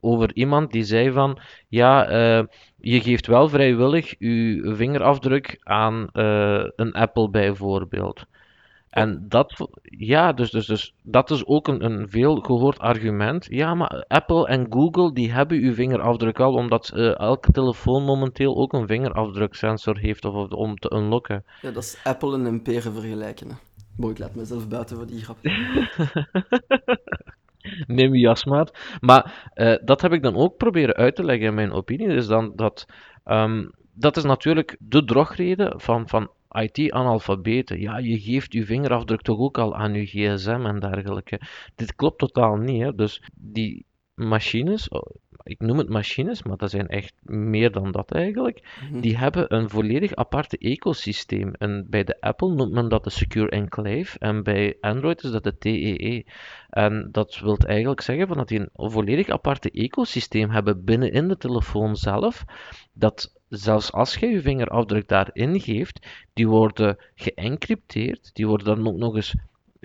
over 0.00 0.34
iemand 0.34 0.72
die 0.72 0.84
zei 0.84 1.12
van, 1.12 1.38
ja, 1.68 2.10
uh, 2.10 2.44
je 2.76 3.00
geeft 3.00 3.26
wel 3.26 3.48
vrijwillig 3.48 4.14
je 4.18 4.72
vingerafdruk 4.76 5.56
aan 5.62 6.08
een 6.76 6.92
Apple 6.92 7.30
bijvoorbeeld. 7.30 8.24
En 8.96 9.24
dat, 9.28 9.68
ja, 9.82 10.32
dus, 10.32 10.50
dus, 10.50 10.66
dus 10.66 10.94
dat 11.02 11.30
is 11.30 11.46
ook 11.46 11.68
een, 11.68 11.84
een 11.84 12.08
veel 12.08 12.36
gehoord 12.36 12.78
argument. 12.78 13.46
Ja, 13.50 13.74
maar 13.74 14.04
Apple 14.08 14.46
en 14.46 14.66
Google 14.70 15.12
die 15.12 15.32
hebben 15.32 15.58
uw 15.58 15.74
vingerafdruk 15.74 16.40
al, 16.40 16.54
omdat 16.54 16.92
uh, 16.94 17.18
elke 17.18 17.52
telefoon 17.52 18.04
momenteel 18.04 18.56
ook 18.56 18.72
een 18.72 18.86
vingerafdruksensor 18.86 19.98
heeft 19.98 20.24
of, 20.24 20.34
of, 20.34 20.50
om 20.50 20.76
te 20.76 20.92
unlocken. 20.94 21.44
Ja, 21.62 21.70
dat 21.70 21.82
is 21.82 22.00
Apple 22.04 22.34
en 22.34 22.44
een 22.44 22.62
peren 22.62 22.92
vergelijken. 22.92 23.48
Mooi, 23.96 24.12
ik 24.12 24.18
laat 24.18 24.34
mezelf 24.34 24.68
buiten 24.68 24.96
voor 24.96 25.06
die 25.06 25.22
grap. 25.22 25.38
Neem 27.86 28.14
je 28.14 28.20
jas 28.20 28.44
maar. 28.44 28.98
Maar 29.00 29.50
uh, 29.54 29.74
dat 29.84 30.00
heb 30.00 30.12
ik 30.12 30.22
dan 30.22 30.36
ook 30.36 30.56
proberen 30.56 30.94
uit 30.94 31.16
te 31.16 31.24
leggen 31.24 31.46
in 31.46 31.54
mijn 31.54 31.72
opinie. 31.72 32.08
Dus 32.08 32.26
dan 32.26 32.52
dat, 32.54 32.86
um, 33.24 33.70
dat 33.92 34.16
is 34.16 34.24
natuurlijk 34.24 34.76
de 34.78 35.04
drogreden 35.04 35.80
van, 35.80 36.08
van 36.08 36.30
IT-analfabeten. 36.50 37.80
Ja, 37.80 37.98
je 37.98 38.18
geeft 38.18 38.52
je 38.52 38.64
vingerafdruk 38.64 39.22
toch 39.22 39.38
ook 39.38 39.58
al 39.58 39.76
aan 39.76 39.94
je 39.94 40.06
gsm 40.06 40.66
en 40.66 40.80
dergelijke. 40.80 41.40
Dit 41.74 41.94
klopt 41.94 42.18
totaal 42.18 42.56
niet. 42.56 42.82
Hè? 42.82 42.94
Dus 42.94 43.22
die 43.34 43.86
machines, 44.14 44.88
oh, 44.88 45.14
ik 45.46 45.60
noem 45.60 45.78
het 45.78 45.88
machines, 45.88 46.42
maar 46.42 46.56
dat 46.56 46.70
zijn 46.70 46.88
echt 46.88 47.14
meer 47.22 47.72
dan 47.72 47.92
dat 47.92 48.12
eigenlijk, 48.12 48.62
mhm. 48.90 49.00
die 49.00 49.18
hebben 49.18 49.54
een 49.54 49.68
volledig 49.68 50.14
aparte 50.14 50.58
ecosysteem. 50.58 51.54
En 51.58 51.86
bij 51.90 52.04
de 52.04 52.20
Apple 52.20 52.54
noemt 52.54 52.72
men 52.72 52.88
dat 52.88 53.04
de 53.04 53.10
Secure 53.10 53.50
Enclave 53.50 54.18
en 54.18 54.42
bij 54.42 54.76
Android 54.80 55.22
is 55.22 55.30
dat 55.30 55.44
de 55.44 55.58
TEE. 55.58 56.04
E. 56.04 56.22
En 56.70 57.08
dat 57.12 57.38
wil 57.38 57.56
eigenlijk 57.56 58.00
zeggen 58.00 58.26
van 58.26 58.36
dat 58.36 58.48
die 58.48 58.60
een 58.60 58.90
volledig 58.90 59.28
aparte 59.28 59.70
ecosysteem 59.70 60.50
hebben 60.50 60.84
binnenin 60.84 61.28
de 61.28 61.36
telefoon 61.36 61.96
zelf, 61.96 62.44
dat 62.92 63.32
zelfs 63.48 63.92
als 63.92 64.16
je 64.16 64.26
je 64.26 64.40
vingerafdruk 64.40 65.08
daarin 65.08 65.60
geeft, 65.60 66.06
die 66.32 66.48
worden 66.48 66.96
geëncrypteerd, 67.14 68.30
die 68.34 68.46
worden 68.46 68.66
dan 68.66 68.86
ook 68.86 68.96
nog 68.96 69.14
eens 69.16 69.34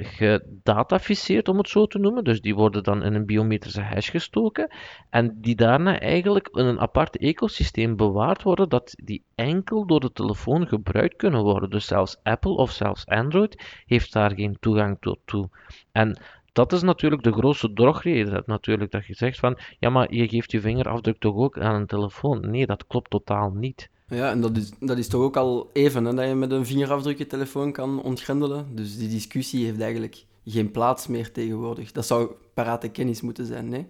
gedataficeerd, 0.03 1.47
om 1.47 1.57
het 1.57 1.69
zo 1.69 1.85
te 1.85 1.99
noemen. 1.99 2.23
Dus 2.23 2.41
die 2.41 2.55
worden 2.55 2.83
dan 2.83 3.03
in 3.03 3.13
een 3.13 3.25
biometrische 3.25 3.81
hash 3.81 4.09
gestoken 4.09 4.73
en 5.09 5.37
die 5.41 5.55
daarna 5.55 5.99
eigenlijk 5.99 6.47
in 6.47 6.65
een 6.65 6.79
apart 6.79 7.17
ecosysteem 7.17 7.95
bewaard 7.95 8.43
worden 8.43 8.69
dat 8.69 8.93
die 9.03 9.23
enkel 9.35 9.85
door 9.85 9.99
de 9.99 10.11
telefoon 10.11 10.67
gebruikt 10.67 11.15
kunnen 11.15 11.41
worden. 11.41 11.69
Dus 11.69 11.85
zelfs 11.85 12.19
Apple 12.23 12.55
of 12.55 12.71
zelfs 12.71 13.05
Android 13.05 13.81
heeft 13.85 14.13
daar 14.13 14.31
geen 14.31 14.57
toegang 14.59 14.97
tot 14.99 15.19
toe. 15.25 15.49
En 15.91 16.19
dat 16.51 16.71
is 16.73 16.81
natuurlijk 16.81 17.23
de 17.23 17.33
grootste 17.33 17.73
drogreden. 17.73 18.43
Natuurlijk 18.45 18.91
dat 18.91 19.05
je 19.05 19.13
zegt 19.13 19.39
van, 19.39 19.57
ja, 19.79 19.89
maar 19.89 20.13
je 20.13 20.27
geeft 20.27 20.51
je 20.51 20.61
vingerafdruk 20.61 21.19
toch 21.19 21.35
ook 21.35 21.59
aan 21.59 21.75
een 21.75 21.87
telefoon. 21.87 22.49
Nee, 22.49 22.65
dat 22.65 22.87
klopt 22.87 23.09
totaal 23.09 23.51
niet. 23.51 23.89
Ja, 24.11 24.29
en 24.29 24.41
dat 24.41 24.57
is, 24.57 24.71
dat 24.79 24.97
is 24.97 25.07
toch 25.07 25.21
ook 25.21 25.37
al 25.37 25.69
even, 25.73 26.05
hè, 26.05 26.13
dat 26.13 26.27
je 26.27 26.35
met 26.35 26.51
een 26.51 26.65
vingerafdruk 26.65 27.17
je 27.17 27.27
telefoon 27.27 27.71
kan 27.71 28.03
ontgrendelen. 28.03 28.75
Dus 28.75 28.97
die 28.97 29.09
discussie 29.09 29.65
heeft 29.65 29.81
eigenlijk 29.81 30.25
geen 30.45 30.71
plaats 30.71 31.07
meer 31.07 31.31
tegenwoordig. 31.31 31.91
Dat 31.91 32.05
zou 32.05 32.31
parate 32.53 32.89
kennis 32.89 33.21
moeten 33.21 33.45
zijn, 33.45 33.69
nee? 33.69 33.87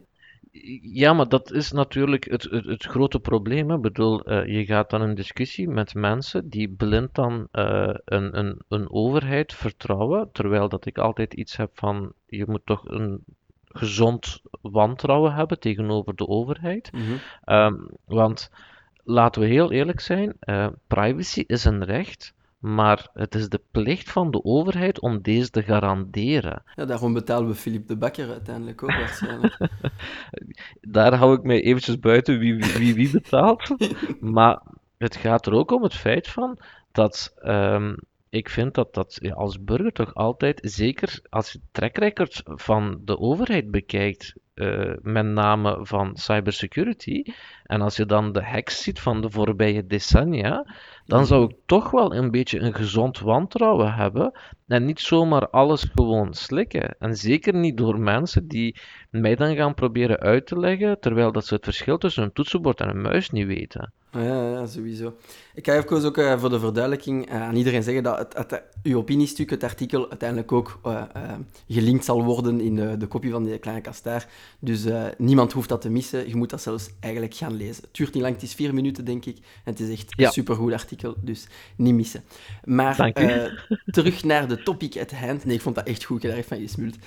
Ja, 0.81 1.13
maar 1.13 1.29
dat 1.29 1.51
is 1.51 1.71
natuurlijk 1.71 2.29
het, 2.29 2.43
het, 2.43 2.65
het 2.65 2.83
grote 2.83 3.19
probleem. 3.19 3.71
Ik 3.71 3.81
bedoel, 3.81 4.31
uh, 4.31 4.45
je 4.45 4.65
gaat 4.65 4.89
dan 4.89 5.01
een 5.01 5.15
discussie 5.15 5.69
met 5.69 5.93
mensen 5.93 6.49
die 6.49 6.69
blind 6.69 7.15
dan 7.15 7.47
uh, 7.51 7.93
een, 8.05 8.37
een, 8.37 8.61
een 8.67 8.91
overheid 8.91 9.53
vertrouwen, 9.53 10.29
terwijl 10.31 10.69
dat 10.69 10.85
ik 10.85 10.97
altijd 10.97 11.33
iets 11.33 11.57
heb 11.57 11.71
van, 11.73 12.13
je 12.25 12.45
moet 12.47 12.65
toch 12.65 12.89
een 12.89 13.23
gezond 13.65 14.41
wantrouwen 14.61 15.33
hebben 15.33 15.59
tegenover 15.59 16.15
de 16.15 16.27
overheid. 16.27 16.91
Mhm. 16.91 17.13
Ehm, 17.43 17.75
want 18.05 18.49
laten 19.03 19.41
we 19.41 19.47
heel 19.47 19.71
eerlijk 19.71 19.99
zijn, 19.99 20.37
uh, 20.45 20.67
privacy 20.87 21.43
is 21.47 21.65
een 21.65 21.83
recht, 21.83 22.33
maar 22.59 23.09
het 23.13 23.35
is 23.35 23.49
de 23.49 23.61
plicht 23.71 24.11
van 24.11 24.31
de 24.31 24.43
overheid 24.43 24.99
om 24.99 25.21
deze 25.21 25.49
te 25.49 25.63
garanderen. 25.63 26.63
Ja, 26.75 26.85
daarom 26.85 27.13
betalen 27.13 27.47
we 27.47 27.55
Philippe 27.55 27.87
de 27.87 27.97
Bakker 27.97 28.29
uiteindelijk 28.29 28.83
ook 28.83 28.91
waarschijnlijk. 28.91 29.57
Daar 30.81 31.15
hou 31.15 31.35
ik 31.37 31.43
mij 31.43 31.61
eventjes 31.61 31.99
buiten 31.99 32.39
wie 32.39 32.55
wie, 32.55 32.95
wie 32.95 33.11
betaalt. 33.11 33.75
maar 34.19 34.61
het 34.97 35.15
gaat 35.15 35.45
er 35.45 35.53
ook 35.53 35.71
om 35.71 35.83
het 35.83 35.93
feit 35.93 36.27
van 36.27 36.57
dat 36.91 37.33
um, 37.43 37.95
ik 38.31 38.49
vind 38.49 38.73
dat 38.73 38.93
dat 38.93 39.17
ja, 39.21 39.33
als 39.33 39.63
burger 39.63 39.91
toch 39.91 40.13
altijd, 40.13 40.59
zeker 40.63 41.19
als 41.29 41.51
je 41.51 41.59
track 41.71 42.27
van 42.43 43.01
de 43.05 43.19
overheid 43.19 43.71
bekijkt, 43.71 44.33
uh, 44.61 44.95
met 45.01 45.25
name 45.25 45.79
van 45.81 46.15
cybersecurity, 46.15 47.23
en 47.63 47.81
als 47.81 47.95
je 47.95 48.05
dan 48.05 48.31
de 48.31 48.43
hacks 48.43 48.83
ziet 48.83 48.99
van 48.99 49.21
de 49.21 49.29
voorbije 49.29 49.85
decennia, 49.85 50.75
dan 51.05 51.25
zou 51.25 51.49
ik 51.49 51.55
toch 51.65 51.91
wel 51.91 52.15
een 52.15 52.31
beetje 52.31 52.59
een 52.59 52.73
gezond 52.73 53.19
wantrouwen 53.19 53.93
hebben 53.93 54.31
en 54.67 54.85
niet 54.85 54.99
zomaar 54.99 55.49
alles 55.49 55.85
gewoon 55.95 56.33
slikken. 56.33 56.95
En 56.99 57.15
zeker 57.15 57.53
niet 57.53 57.77
door 57.77 57.99
mensen 57.99 58.47
die 58.47 58.75
mij 59.09 59.35
dan 59.35 59.55
gaan 59.55 59.73
proberen 59.73 60.19
uit 60.19 60.47
te 60.47 60.59
leggen, 60.59 60.99
terwijl 60.99 61.31
dat 61.31 61.45
ze 61.45 61.53
het 61.53 61.63
verschil 61.63 61.97
tussen 61.97 62.23
een 62.23 62.33
toetsenbord 62.33 62.79
en 62.79 62.89
een 62.89 63.01
muis 63.01 63.29
niet 63.29 63.47
weten. 63.47 63.93
Ja, 64.11 64.49
ja, 64.49 64.65
sowieso. 64.65 65.13
Ik 65.53 65.65
ga 65.65 65.75
even 65.75 66.05
ook 66.05 66.17
uh, 66.17 66.39
voor 66.39 66.49
de 66.49 66.59
verduidelijking 66.59 67.29
uh, 67.29 67.41
aan 67.41 67.55
iedereen 67.55 67.83
zeggen 67.83 68.03
dat 68.03 68.17
het, 68.17 68.33
het, 68.37 68.63
uw 68.83 68.97
opiniestuk, 68.97 69.49
het 69.49 69.63
artikel, 69.63 70.09
uiteindelijk 70.09 70.51
ook 70.51 70.79
uh, 70.85 71.03
gelinkt 71.67 72.05
zal 72.05 72.23
worden 72.23 72.61
in 72.61 72.75
de, 72.75 72.97
de 72.97 73.07
kopie 73.07 73.31
van 73.31 73.43
die 73.43 73.57
kleine 73.57 73.81
kastaar. 73.81 74.27
Dus 74.59 74.85
niemand 75.17 75.53
hoeft 75.53 75.69
dat 75.69 75.81
te 75.81 75.89
missen. 75.89 76.27
Je 76.27 76.35
moet 76.35 76.49
dat 76.49 76.61
zelfs 76.61 76.89
eigenlijk 76.99 77.33
gaan 77.33 77.53
lezen. 77.53 77.83
Het 77.83 77.93
duurt 77.93 78.13
niet 78.13 78.23
lang, 78.23 78.33
het 78.33 78.43
is 78.43 78.53
vier 78.53 78.73
minuten, 78.73 79.05
denk 79.05 79.25
ik. 79.25 79.37
En 79.37 79.71
het 79.71 79.79
is 79.79 79.89
echt 79.89 80.19
een 80.19 80.31
supergoed 80.31 80.73
artikel, 80.73 81.00
dus 81.21 81.47
niet 81.75 81.93
missen. 81.93 82.23
Maar 82.63 83.11
terug 83.85 84.23
naar 84.23 84.47
de 84.47 84.63
topic 84.63 84.97
at 84.97 85.11
hand. 85.11 85.45
Nee, 85.45 85.55
ik 85.55 85.61
vond 85.61 85.75
dat 85.75 85.87
echt 85.87 86.03
goed, 86.03 86.15
ik 86.15 86.21
heb 86.21 86.31
daar 86.31 86.39
echt 86.39 86.49
van 86.49 86.59
gesmuld. 86.59 86.97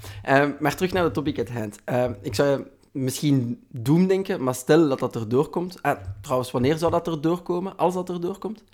maar 0.60 0.76
terug 0.76 0.92
naar 0.92 1.04
de 1.04 1.10
topic 1.10 1.38
at 1.38 1.50
hand. 1.50 1.78
ik 2.22 2.34
zou 2.34 2.66
misschien 2.92 3.60
doemdenken, 3.68 4.42
maar 4.42 4.54
stel 4.54 4.88
dat 4.88 4.98
dat 4.98 5.14
er 5.14 5.28
doorkomt. 5.28 5.82
Ah, 5.82 5.98
trouwens, 6.20 6.50
wanneer 6.50 6.76
zou 6.76 6.90
dat 6.90 7.06
er 7.06 7.20
doorkomen, 7.20 7.76
als 7.76 7.94
dat 7.94 8.08
er 8.08 8.20
doorkomt? 8.20 8.64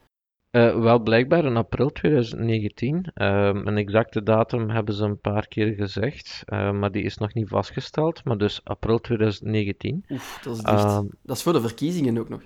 Uh, 0.51 0.81
wel, 0.81 0.99
blijkbaar 0.99 1.45
in 1.45 1.57
april 1.57 1.91
2019. 1.93 2.95
Uh, 3.15 3.49
ehm, 3.49 3.67
een 3.67 3.77
exacte 3.77 4.23
datum 4.23 4.71
hebben 4.71 4.95
ze 4.95 5.05
een 5.05 5.21
paar 5.21 5.49
keer 5.49 5.75
gezegd, 5.75 6.43
uh, 6.47 6.71
maar 6.73 6.93
die 6.93 7.03
is 7.03 7.17
nog 7.17 7.35
niet 7.35 7.49
vastgesteld. 7.49 8.25
Maar 8.25 8.39
dus 8.39 8.61
april 8.65 8.99
2019. 8.99 10.05
Oef, 10.11 10.41
dat 10.43 10.57
is 10.57 10.63
dicht. 10.63 10.85
Ehm, 10.85 11.05
dat 11.23 11.37
is 11.37 11.43
voor 11.43 11.53
de 11.53 11.61
verkiezingen 11.61 12.19
ook 12.19 12.29
nog. 12.29 12.43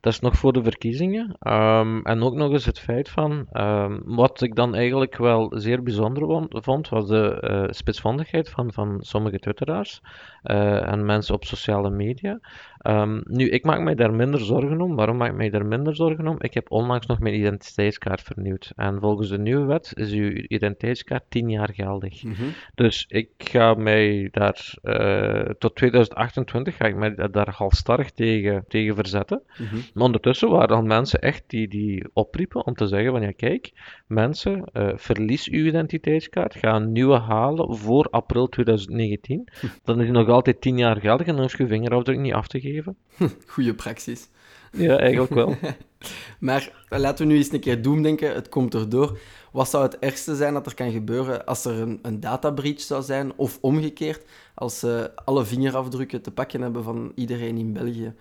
Dat 0.00 0.12
is 0.12 0.20
nog 0.20 0.36
voor 0.36 0.52
de 0.52 0.62
verkiezingen. 0.62 1.36
Um, 1.40 2.02
en 2.04 2.22
ook 2.22 2.34
nog 2.34 2.52
eens 2.52 2.66
het 2.66 2.78
feit 2.78 3.08
van, 3.08 3.46
um, 3.52 4.02
wat 4.04 4.40
ik 4.40 4.54
dan 4.54 4.74
eigenlijk 4.74 5.16
wel 5.16 5.52
zeer 5.56 5.82
bijzonder 5.82 6.48
vond, 6.50 6.88
was 6.88 7.06
de 7.06 7.48
uh, 7.50 7.72
spitsvondigheid 7.72 8.48
van, 8.48 8.72
van 8.72 8.96
sommige 9.00 9.38
twitteraars 9.38 10.00
uh, 10.44 10.88
en 10.88 11.04
mensen 11.04 11.34
op 11.34 11.44
sociale 11.44 11.90
media. 11.90 12.38
Um, 12.86 13.20
nu, 13.24 13.48
ik 13.48 13.64
maak 13.64 13.80
mij 13.80 13.94
daar 13.94 14.12
minder 14.12 14.40
zorgen 14.40 14.80
om. 14.80 14.96
Waarom 14.96 15.16
maak 15.16 15.30
ik 15.30 15.36
mij 15.36 15.50
daar 15.50 15.66
minder 15.66 15.96
zorgen 15.96 16.26
om? 16.26 16.36
Ik 16.38 16.54
heb 16.54 16.70
onlangs 16.70 17.06
nog 17.06 17.18
mijn 17.18 17.34
identiteitskaart 17.34 18.22
vernieuwd. 18.22 18.72
En 18.76 19.00
volgens 19.00 19.28
de 19.28 19.38
nieuwe 19.38 19.64
wet 19.64 19.92
is 19.94 20.12
uw 20.12 20.30
identiteitskaart 20.30 21.24
10 21.28 21.50
jaar 21.50 21.72
geldig. 21.74 22.22
Mm 22.22 22.32
-hmm. 22.32 22.52
Dus 22.74 23.04
ik 23.08 23.30
ga 23.38 23.74
mij 23.74 24.28
daar 24.30 24.74
uh, 24.82 25.50
tot 25.58 25.76
2028 25.76 26.76
ga 26.76 26.84
ik 26.84 26.96
mij 26.96 27.14
daar 27.30 27.50
halstarrig 27.50 28.10
tegen, 28.10 28.64
tegen 28.68 28.94
verzetten. 28.94 29.42
Mm 29.58 29.66
-hmm. 29.66 29.82
Maar 29.94 30.04
ondertussen 30.04 30.50
waren 30.50 30.76
er 30.76 30.84
mensen 30.84 31.20
echt 31.20 31.44
die, 31.46 31.68
die 31.68 32.04
opriepen 32.12 32.66
om 32.66 32.74
te 32.74 32.86
zeggen 32.86 33.12
van 33.12 33.22
ja 33.22 33.32
kijk, 33.32 33.72
mensen, 34.10 34.64
uh, 34.72 34.92
verlies 34.94 35.48
uw 35.48 35.66
identiteitskaart, 35.66 36.54
ga 36.54 36.74
een 36.74 36.92
nieuwe 36.92 37.18
halen 37.18 37.76
voor 37.76 38.08
april 38.10 38.48
2019. 38.48 39.48
Dan 39.84 39.98
is 39.98 40.04
die 40.04 40.12
nog 40.12 40.28
altijd 40.28 40.60
10 40.60 40.78
jaar 40.78 41.00
geldig 41.00 41.26
en 41.26 41.32
dan 41.32 41.42
hoef 41.42 41.58
je 41.58 41.66
vingerafdruk 41.66 42.18
niet 42.18 42.32
af 42.32 42.48
te 42.48 42.60
geven 42.60 42.68
geven. 42.70 42.96
Goeie 43.46 43.74
praxis. 43.74 44.28
Ja, 44.72 44.98
eigenlijk 44.98 45.34
wel. 45.34 45.54
maar 46.48 46.84
laten 46.88 47.26
we 47.26 47.32
nu 47.32 47.38
eens 47.38 47.52
een 47.52 47.60
keer 47.60 47.82
doemdenken. 47.82 48.34
Het 48.34 48.48
komt 48.48 48.74
erdoor. 48.74 49.18
Wat 49.52 49.68
zou 49.68 49.82
het 49.82 49.98
ergste 49.98 50.36
zijn 50.36 50.54
dat 50.54 50.66
er 50.66 50.74
kan 50.74 50.92
gebeuren 50.92 51.46
als 51.46 51.64
er 51.64 51.80
een, 51.80 51.98
een 52.02 52.20
data 52.20 52.50
breach 52.50 52.80
zou 52.80 53.02
zijn? 53.02 53.32
Of 53.36 53.58
omgekeerd, 53.60 54.24
als 54.54 54.78
ze 54.78 55.12
alle 55.24 55.44
vingerafdrukken 55.44 56.22
te 56.22 56.30
pakken 56.30 56.60
hebben 56.60 56.84
van 56.84 57.12
iedereen 57.14 57.56
in 57.56 57.72
België? 57.72 58.14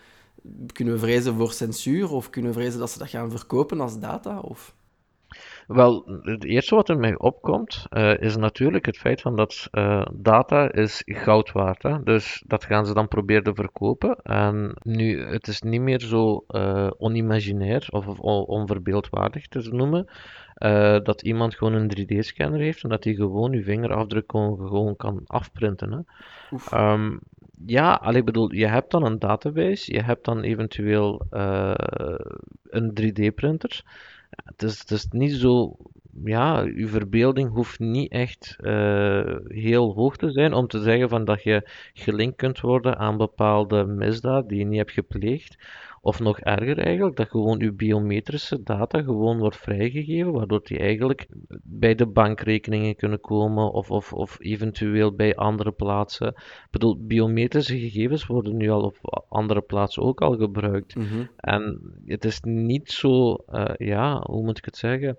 Kunnen 0.74 0.94
we 0.94 1.00
vrezen 1.00 1.36
voor 1.36 1.52
censuur? 1.52 2.12
Of 2.12 2.30
kunnen 2.30 2.52
we 2.52 2.60
vrezen 2.60 2.80
dat 2.80 2.90
ze 2.90 3.00
dat 3.00 3.10
gaan 3.10 3.32
verkopen 3.32 3.82
als 3.82 4.00
data? 4.00 4.40
Of... 4.40 4.76
Wel, 5.70 6.20
het 6.22 6.44
eerste 6.44 6.76
wat 6.76 6.90
er 6.90 6.98
mij 6.98 7.18
opkomt, 7.18 7.86
uh, 7.90 8.18
is 8.18 8.38
natuurlijk 8.38 8.86
het 8.86 8.98
feit 8.98 9.22
van 9.22 9.36
dat 9.36 9.68
uh, 9.72 10.06
data 10.14 10.72
is 10.72 11.02
goud 11.06 11.52
waard. 11.52 11.84
Hè? 11.84 12.04
Dus 12.04 12.44
dat 12.48 12.66
gaan 12.66 12.86
ze 12.86 12.94
dan 12.94 13.08
proberen 13.08 13.44
te 13.44 13.54
verkopen. 13.54 14.16
En 14.22 14.74
nu, 14.84 15.26
het 15.26 15.48
is 15.48 15.62
niet 15.62 15.82
meer 15.82 16.00
zo 16.00 16.46
uh, 16.48 16.90
onimaginair 16.98 17.88
of, 17.90 18.08
of 18.08 18.20
onverbeeldwaardig 18.20 19.48
te 19.48 19.70
noemen. 19.72 20.08
dat 21.04 21.22
iemand 21.22 21.56
gewoon 21.56 21.74
een 21.74 21.92
3D-scanner 21.98 22.60
heeft 22.60 22.84
en 22.84 22.90
dat 22.90 23.04
hij 23.04 23.14
gewoon 23.14 23.54
uw 23.54 23.64
vingerafdruk 23.64 24.32
gewoon, 24.32 24.58
gewoon 24.58 24.96
kan 24.96 25.22
afprinten. 25.26 25.92
Hè? 25.92 26.92
Um, 26.92 27.20
ja, 27.66 27.94
allee, 27.94 28.24
bedoel, 28.24 28.54
je 28.54 28.68
hebt 28.68 28.92
dan 28.92 29.06
een 29.06 29.20
database, 29.20 29.94
je 29.94 30.02
hebt 30.02 30.26
dan 30.26 30.42
eventueel 30.42 31.26
een 32.70 32.92
3D-printer. 33.02 33.84
Het 34.44 34.64
is, 34.64 34.84
is 34.86 35.08
niet 35.10 35.32
zo. 35.32 35.78
Ja, 36.24 36.62
je 36.62 36.88
verbeelding 36.88 37.50
hoeft 37.50 37.80
niet 37.80 38.12
echt 38.12 38.56
uh, 38.60 39.36
heel 39.48 39.94
hoog 39.94 40.18
te 40.18 40.32
zijn 40.32 40.54
om 40.54 40.68
te 40.68 40.82
zeggen 40.82 41.10
van 41.10 41.26
dat 41.26 41.44
je 41.44 41.70
gelinkt 41.94 42.36
kunt 42.36 42.60
worden 42.60 42.98
aan 42.98 43.18
bepaalde 43.18 43.86
misdaad 43.86 44.50
die 44.50 44.58
je 44.58 44.66
niet 44.66 44.78
hebt 44.78 44.92
gepleegd. 44.92 45.58
Of 46.02 46.20
nog 46.20 46.40
erger 46.40 46.78
eigenlijk, 46.78 47.16
dat 47.16 47.30
gewoon 47.30 47.60
je 47.60 47.72
biometrische 47.72 48.64
data 48.64 49.02
gewoon 49.02 49.38
wordt 49.38 49.58
vrijgegeven, 49.58 50.32
waardoor 50.32 50.64
die 50.64 50.80
eigenlijk 50.80 51.28
bij 51.64 51.96
de 51.96 52.08
bankrekeningen 52.08 52.96
kunnen 52.96 53.20
komen 53.20 53.72
of, 53.72 53.92
of, 53.92 54.14
of 54.14 54.38
eventueel 54.40 55.16
bij 55.16 55.36
andere 55.36 55.72
plaatsen. 55.72 56.28
Ik 56.28 56.68
bedoel, 56.72 56.98
biometrische 57.00 57.80
gegevens 57.80 58.26
worden 58.26 58.58
nu 58.58 58.70
al 58.70 58.82
op 58.82 59.26
andere 59.30 59.62
plaatsen 59.62 60.04
ook 60.04 60.22
al 60.22 60.38
gebruikt. 60.38 60.96
Mhm. 60.96 61.26
En 61.38 61.80
het 62.06 62.26
is 62.26 62.40
niet 62.42 62.92
zo, 62.92 63.38
uh, 63.50 63.66
ja, 63.78 64.24
hoe 64.26 64.44
moet 64.44 64.58
ik 64.58 64.66
het 64.66 64.78
zeggen? 64.78 65.18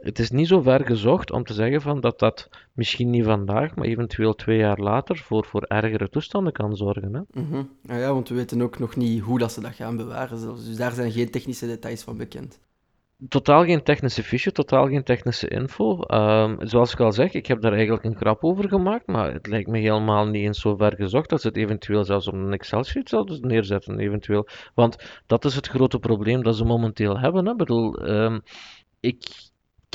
Het 0.00 0.18
is 0.18 0.30
niet 0.30 0.48
zo 0.48 0.60
ver 0.60 0.86
gezocht 0.86 1.30
om 1.30 1.44
te 1.44 1.54
zeggen 1.54 1.80
van 1.80 2.00
dat 2.00 2.18
dat 2.18 2.48
misschien 2.72 3.10
niet 3.10 3.24
vandaag, 3.24 3.74
maar 3.74 3.86
eventueel 3.86 4.34
twee 4.34 4.58
jaar 4.58 4.78
later 4.78 5.16
voor, 5.16 5.44
voor 5.44 5.62
ergere 5.62 6.08
toestanden 6.08 6.52
kan 6.52 6.76
zorgen. 6.76 7.14
Hè? 7.14 7.40
Mm 7.40 7.50
-hmm. 7.50 7.70
ja, 7.82 8.12
want 8.12 8.28
we 8.28 8.34
weten 8.34 8.62
ook 8.62 8.78
nog 8.78 8.96
niet 8.96 9.22
hoe 9.22 9.38
dat 9.38 9.52
ze 9.52 9.60
dat 9.60 9.74
gaan 9.74 9.96
bewaren. 9.96 10.56
Dus 10.56 10.76
daar 10.76 10.92
zijn 10.92 11.12
geen 11.12 11.30
technische 11.30 11.66
details 11.66 12.02
van 12.02 12.16
bekend. 12.16 12.58
Totaal 13.28 13.64
geen 13.64 13.82
technische 13.82 14.22
fiche, 14.22 14.52
totaal 14.52 14.88
geen 14.88 15.02
technische 15.02 15.48
info. 15.48 16.00
Um, 16.08 16.56
zoals 16.60 16.92
ik 16.92 17.00
al 17.00 17.12
zeg, 17.12 17.32
ik 17.32 17.46
heb 17.46 17.60
daar 17.60 17.72
eigenlijk 17.72 18.04
een 18.04 18.16
grap 18.16 18.44
over 18.44 18.68
gemaakt, 18.68 19.06
maar 19.06 19.32
het 19.32 19.46
lijkt 19.46 19.68
me 19.68 19.78
helemaal 19.78 20.26
niet 20.26 20.44
eens 20.44 20.60
zo 20.60 20.76
ver 20.76 20.94
gezocht 20.96 21.30
dat 21.30 21.40
ze 21.40 21.48
het 21.48 21.56
eventueel 21.56 22.04
zelfs 22.04 22.28
op 22.28 22.34
een 22.34 22.52
Excel-sheet 22.52 23.08
zouden 23.08 23.46
neerzetten. 23.46 23.98
Eventueel. 23.98 24.48
Want 24.74 25.22
dat 25.26 25.44
is 25.44 25.54
het 25.54 25.68
grote 25.68 25.98
probleem 25.98 26.42
dat 26.42 26.56
ze 26.56 26.64
momenteel 26.64 27.18
hebben. 27.18 27.46
Ik 27.46 27.56
bedoel, 27.56 28.08
um, 28.08 28.42
ik, 29.00 29.45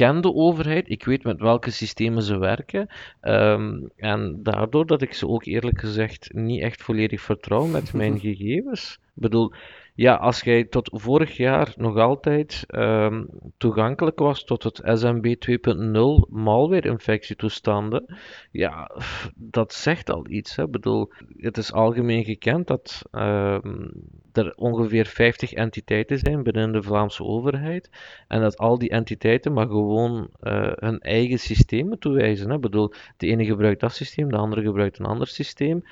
ken 0.01 0.22
de 0.22 0.34
overheid, 0.34 0.89
ik 0.89 1.05
weet 1.05 1.24
met 1.24 1.39
welke 1.39 1.72
systemen 1.72 2.24
ze 2.24 2.38
werken. 2.38 2.88
Um, 3.22 3.91
en 3.96 4.39
daardoor 4.43 4.86
dat 4.86 5.01
ik 5.01 5.13
ze 5.13 5.27
ook 5.27 5.46
eerlijk 5.46 5.79
gezegd 5.79 6.34
niet 6.34 6.62
echt 6.62 6.81
volledig 6.81 7.22
vertrouw 7.22 7.65
met 7.65 7.93
mijn 8.00 8.20
gegevens. 8.20 9.00
Ik 9.15 9.22
bedoel, 9.22 9.53
ja, 9.96 10.15
als 10.15 10.41
jij 10.41 10.63
tot 10.63 10.89
vorig 10.93 11.38
jaar 11.38 11.74
nog 11.77 11.98
altijd 11.98 12.65
um, 12.70 13.27
toegankelijk 13.58 14.20
was 14.20 14.43
tot 14.43 14.63
het 14.63 14.81
SMB 14.84 15.36
2.0 15.50 16.29
malware-infectietoestanden, 16.29 18.17
ja, 18.51 18.91
dat 19.36 19.74
zegt 19.74 20.10
al 20.10 20.25
iets. 20.29 20.55
Hè. 20.55 20.63
Ik 20.63 20.72
bedoel, 20.72 21.12
het 21.38 21.58
is 21.58 21.74
algemeen 21.74 22.24
gekend 22.24 22.67
dat 22.67 23.01
um, 23.12 23.91
er 24.33 24.53
ongeveer 24.55 25.05
50 25.05 25.53
entiteiten 25.53 26.17
zijn 26.17 26.43
binnen 26.43 26.71
de 26.71 26.83
Vlaamse 26.83 27.23
overheid 27.23 27.89
en 28.27 28.41
dat 28.41 28.57
al 28.57 28.77
die 28.77 28.89
entiteiten 28.89 29.53
maar 29.53 29.67
gewoon 29.67 30.29
uh, 30.43 30.71
hun 30.75 31.00
eigen 31.00 31.39
systemen 31.39 32.00
toewijzen. 32.00 32.50
Hè. 32.50 32.55
Ik 32.55 32.61
bedoel, 32.61 32.93
de 33.17 33.27
ene 33.27 33.45
gebruikt 33.45 33.79
dat 33.79 33.93
systeem, 33.93 34.29
de 34.29 34.38
andere 34.38 34.61
gebruikt 34.61 35.00
een 35.00 35.05
ander 35.05 35.27
systeem. 35.27 35.83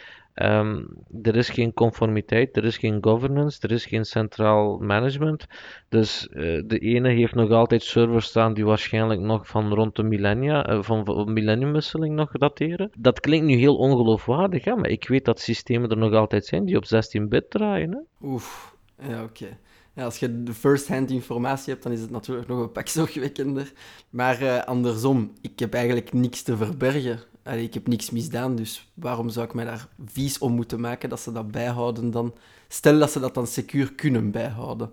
Um, 0.41 0.87
er 1.21 1.35
is 1.35 1.49
geen 1.49 1.73
conformiteit, 1.73 2.57
er 2.57 2.65
is 2.65 2.77
geen 2.77 2.97
governance, 3.01 3.59
er 3.61 3.71
is 3.71 3.85
geen 3.85 4.05
centraal 4.05 4.77
management. 4.77 5.47
Dus 5.89 6.27
uh, 6.31 6.63
de 6.65 6.79
ene 6.79 7.09
heeft 7.09 7.35
nog 7.35 7.49
altijd 7.49 7.83
servers 7.83 8.25
staan 8.25 8.53
die 8.53 8.65
waarschijnlijk 8.65 9.21
nog 9.21 9.47
van 9.47 9.73
rond 9.73 9.95
de 9.95 10.03
millennia, 10.03 10.69
uh, 10.69 10.81
van, 10.81 11.05
van 11.05 11.33
millenniumwisseling 11.33 12.15
nog 12.15 12.31
dateren. 12.31 12.91
Dat 12.97 13.19
klinkt 13.19 13.45
nu 13.45 13.55
heel 13.55 13.77
ongeloofwaardig, 13.77 14.63
hè? 14.63 14.75
maar 14.75 14.89
ik 14.89 15.07
weet 15.07 15.25
dat 15.25 15.39
systemen 15.39 15.89
er 15.89 15.97
nog 15.97 16.13
altijd 16.13 16.45
zijn 16.45 16.65
die 16.65 16.77
op 16.77 16.85
16-bit 16.85 17.49
draaien. 17.49 17.91
Hè? 17.91 18.27
Oef, 18.29 18.75
ja 19.01 19.23
oké. 19.23 19.57
Als 19.95 20.17
je 20.17 20.43
de 20.43 20.53
first-hand 20.53 21.09
informatie 21.09 21.71
hebt, 21.71 21.83
dan 21.83 21.91
is 21.91 22.01
het 22.01 22.09
natuurlijk 22.09 22.47
nog 22.47 22.59
een 22.59 22.71
pak 22.71 22.87
zorgwekkender. 22.97 23.73
Maar 24.09 24.41
uh, 24.41 24.63
andersom, 24.63 25.33
ik 25.41 25.59
heb 25.59 25.73
eigenlijk 25.73 26.13
niks 26.13 26.41
te 26.41 26.57
verbergen. 26.57 27.19
Ik 27.43 27.73
heb 27.73 27.87
niks 27.87 28.09
misdaan, 28.09 28.55
dus 28.55 28.91
waarom 28.93 29.29
zou 29.29 29.45
ik 29.45 29.53
mij 29.53 29.65
daar 29.65 29.87
vies 30.05 30.37
om 30.37 30.53
moeten 30.53 30.79
maken 30.79 31.09
dat 31.09 31.19
ze 31.19 31.31
dat 31.31 31.51
bijhouden 31.51 32.11
dan? 32.11 32.33
Stel 32.67 32.99
dat 32.99 33.11
ze 33.11 33.19
dat 33.19 33.33
dan 33.33 33.47
secuur 33.47 33.93
kunnen 33.93 34.31
bijhouden. 34.31 34.91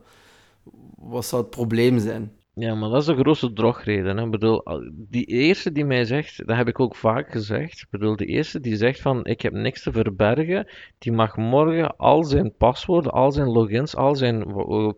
Wat 0.97 1.27
zou 1.27 1.43
het 1.43 1.51
probleem 1.51 1.99
zijn? 1.99 2.33
Ja, 2.59 2.75
maar 2.75 2.89
dat 2.89 3.01
is 3.01 3.07
de 3.07 3.17
grootste 3.17 3.53
drogreden. 3.53 4.17
Hè. 4.17 4.25
Ik 4.25 4.31
bedoel, 4.31 4.63
die 4.93 5.25
eerste 5.25 5.73
die 5.73 5.85
mij 5.85 6.05
zegt, 6.05 6.47
dat 6.47 6.57
heb 6.57 6.69
ik 6.69 6.81
ook 6.81 6.97
vaak 6.97 7.31
gezegd. 7.31 7.81
Ik 7.81 7.87
bedoel, 7.91 8.17
de 8.17 8.27
eerste 8.27 8.61
die 8.61 8.77
zegt 8.77 9.01
van 9.01 9.25
ik 9.25 9.41
heb 9.41 9.53
niks 9.53 9.83
te 9.83 9.93
verbergen, 9.93 10.69
die 10.99 11.13
mag 11.13 11.37
morgen 11.37 11.97
al 11.97 12.25
zijn 12.25 12.55
paswoorden, 12.57 13.13
al 13.13 13.33
zijn 13.33 13.49
logins, 13.49 13.97
al 13.97 14.15
zijn 14.15 14.47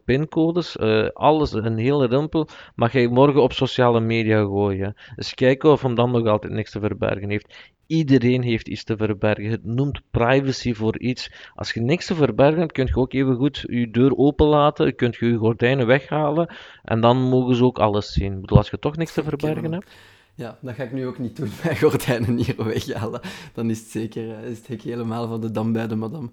pincodes, 0.04 0.76
uh, 0.76 1.08
alles, 1.08 1.52
een 1.52 1.78
hele 1.78 2.06
rimpel, 2.06 2.48
mag 2.74 2.92
hij 2.92 3.08
morgen 3.08 3.42
op 3.42 3.52
sociale 3.52 4.00
media 4.00 4.42
gooien. 4.42 4.94
Dus 5.16 5.34
kijken 5.34 5.70
of 5.70 5.82
hem 5.82 5.94
dan 5.94 6.10
nog 6.10 6.26
altijd 6.26 6.52
niks 6.52 6.70
te 6.70 6.80
verbergen 6.80 7.30
heeft. 7.30 7.76
Iedereen 7.88 8.42
heeft 8.42 8.68
iets 8.68 8.84
te 8.84 8.96
verbergen. 8.96 9.50
Het 9.50 9.64
noemt 9.64 10.00
privacy 10.10 10.74
voor 10.74 10.98
iets. 10.98 11.30
Als 11.54 11.72
je 11.72 11.80
niks 11.80 12.06
te 12.06 12.14
verbergen 12.14 12.58
hebt, 12.58 12.72
kun 12.72 12.86
je 12.86 12.96
ook 12.96 13.12
even 13.12 13.36
goed 13.36 13.64
je 13.66 13.90
deur 13.90 14.16
openlaten, 14.16 14.94
kun 14.94 15.14
je 15.18 15.26
je 15.26 15.36
gordijnen 15.36 15.86
weghalen 15.86 16.54
en 16.82 17.00
dan 17.00 17.16
mogen 17.16 17.56
ze 17.56 17.64
ook 17.64 17.78
alles 17.78 18.12
zien. 18.12 18.32
Ik 18.32 18.40
bedoel, 18.40 18.58
als 18.58 18.70
je 18.70 18.78
toch 18.78 18.96
niks 18.96 19.12
te 19.12 19.22
verbergen 19.22 19.72
hebt. 19.72 19.90
Ja, 20.34 20.58
dat 20.60 20.74
ga 20.74 20.82
ik 20.82 20.92
nu 20.92 21.06
ook 21.06 21.18
niet 21.18 21.36
doen, 21.36 21.50
mijn 21.64 21.76
gordijnen 21.76 22.36
hier 22.36 22.64
weghalen. 22.64 23.20
Dan 23.52 23.70
is 23.70 23.78
het 23.78 23.88
zeker 23.88 24.30
eh, 24.30 24.50
is 24.50 24.58
het 24.58 24.68
hek 24.68 24.82
helemaal 24.82 25.28
van 25.28 25.40
de 25.40 25.50
dam 25.50 25.72
bij 25.72 25.86
de 25.86 25.96
madame. 25.96 26.30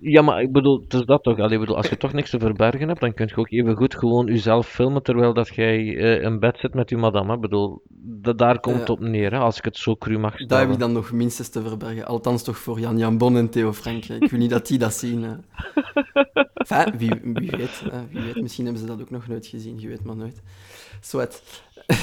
Ja, 0.00 0.22
maar 0.22 0.42
ik 0.42 0.52
bedoel, 0.52 0.80
het 0.80 0.94
is 0.94 1.04
dat 1.04 1.22
toch. 1.22 1.38
Allee, 1.38 1.58
bedoel, 1.58 1.76
als 1.76 1.88
je 1.88 1.96
toch 1.96 2.12
niks 2.12 2.30
te 2.30 2.38
verbergen 2.38 2.88
hebt, 2.88 3.00
dan 3.00 3.14
kun 3.14 3.26
je 3.26 3.36
ook 3.36 3.50
even 3.50 3.76
goed 3.76 3.94
gewoon 3.94 4.26
jezelf 4.26 4.68
filmen 4.68 5.02
terwijl 5.02 5.34
dat 5.34 5.54
jij 5.54 5.78
uh, 5.78 6.22
in 6.22 6.38
bed 6.38 6.58
zit 6.58 6.74
met 6.74 6.90
je 6.90 6.96
madame. 6.96 7.34
Ik 7.34 7.40
bedoel, 7.40 7.82
dat, 8.00 8.38
daar 8.38 8.60
komt 8.60 8.78
het 8.78 8.90
op 8.90 9.00
neer, 9.00 9.32
hè, 9.32 9.38
als 9.38 9.58
ik 9.58 9.64
het 9.64 9.76
zo 9.76 9.96
cru 9.96 10.18
mag 10.18 10.32
stellen. 10.32 10.48
Daar 10.48 10.60
heb 10.60 10.70
ik 10.70 10.78
dan 10.78 10.92
nog 10.92 11.12
minstens 11.12 11.48
te 11.48 11.62
verbergen. 11.62 12.06
Althans 12.06 12.42
toch 12.42 12.58
voor 12.58 12.80
Jan 12.80 12.98
Jan 12.98 13.18
Bon 13.18 13.36
en 13.36 13.50
Theo 13.50 13.72
Frank. 13.72 14.04
Ik 14.04 14.30
wil 14.30 14.38
niet 14.38 14.50
dat 14.50 14.66
die 14.66 14.78
dat 14.78 14.94
zien. 14.94 15.22
Hè. 15.22 15.34
Enfin, 16.68 16.98
wie, 16.98 17.10
wie, 17.22 17.50
weet, 17.50 17.82
hè. 17.90 18.06
wie 18.10 18.22
weet, 18.22 18.42
misschien 18.42 18.64
hebben 18.64 18.82
ze 18.82 18.88
dat 18.88 19.00
ook 19.00 19.10
nog 19.10 19.28
nooit 19.28 19.46
gezien. 19.46 19.80
Je 19.80 19.88
weet 19.88 20.04
maar 20.04 20.16
nooit. 20.16 20.42
Sweat. 21.00 21.42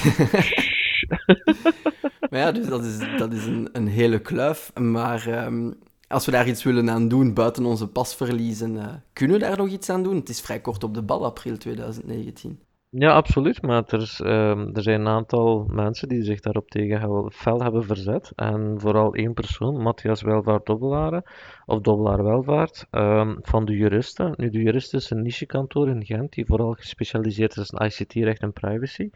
maar 2.30 2.40
ja, 2.40 2.52
dus 2.52 2.68
dat 2.68 2.84
is, 2.84 2.98
dat 3.16 3.32
is 3.32 3.46
een, 3.46 3.68
een 3.72 3.86
hele 3.86 4.18
kluif. 4.18 4.72
Maar 4.74 5.46
um, 5.46 5.78
als 6.08 6.26
we 6.26 6.32
daar 6.32 6.48
iets 6.48 6.62
willen 6.62 6.90
aan 6.90 7.08
doen, 7.08 7.34
buiten 7.34 7.64
onze 7.64 7.88
pasverliezen, 7.88 8.74
uh, 8.74 8.86
kunnen 9.12 9.38
we 9.38 9.46
daar 9.46 9.56
nog 9.56 9.68
iets 9.68 9.90
aan 9.90 10.02
doen? 10.02 10.16
Het 10.16 10.28
is 10.28 10.40
vrij 10.40 10.60
kort 10.60 10.84
op 10.84 10.94
de 10.94 11.02
bal, 11.02 11.24
april 11.24 11.56
2019. 11.56 12.60
Ja, 12.90 13.12
absoluut. 13.12 13.62
Maar 13.62 13.84
er, 13.86 14.00
is, 14.00 14.20
uh, 14.20 14.76
er 14.76 14.82
zijn 14.82 15.00
een 15.00 15.08
aantal 15.08 15.66
mensen 15.68 16.08
die 16.08 16.22
zich 16.22 16.40
daarop 16.40 16.68
tegen 16.68 17.30
fel 17.32 17.62
hebben 17.62 17.84
verzet. 17.84 18.32
En 18.34 18.74
vooral 18.80 19.14
één 19.14 19.34
persoon, 19.34 19.82
Matthias 19.82 20.22
Welvaart 20.22 20.66
Dobbelaren, 20.66 21.22
of 21.64 21.80
Dobbelaar 21.80 22.24
Welvaart, 22.24 22.86
um, 22.90 23.38
van 23.42 23.64
de 23.64 23.76
juristen. 23.76 24.34
Nu, 24.36 24.50
de 24.50 24.62
juristen 24.62 24.98
is 24.98 25.10
een 25.10 25.22
nichekantoor 25.22 25.88
in 25.88 26.04
Gent, 26.04 26.32
die 26.32 26.46
vooral 26.46 26.72
gespecialiseerd 26.72 27.56
is 27.56 27.70
in 27.70 27.86
ICT-recht 27.86 28.42
en 28.42 28.52
privacy. 28.52 29.10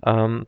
Um, 0.00 0.44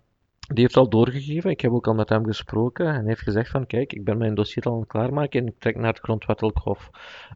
die 0.46 0.62
heeft 0.62 0.76
al 0.76 0.88
doorgegeven, 0.88 1.50
ik 1.50 1.60
heb 1.60 1.72
ook 1.72 1.86
al 1.86 1.94
met 1.94 2.08
hem 2.08 2.24
gesproken 2.24 2.86
en 2.86 3.06
heeft 3.06 3.20
gezegd 3.20 3.50
van 3.50 3.66
kijk, 3.66 3.92
ik 3.92 4.04
ben 4.04 4.18
mijn 4.18 4.34
dossier 4.34 4.64
al 4.64 4.72
aan 4.72 4.78
het 4.78 4.88
klaarmaken 4.88 5.40
en 5.40 5.46
ik 5.46 5.54
trek 5.58 5.76
naar 5.76 5.92
het 5.92 5.98
grondwettelijk 5.98 6.58
hof. 6.58 6.90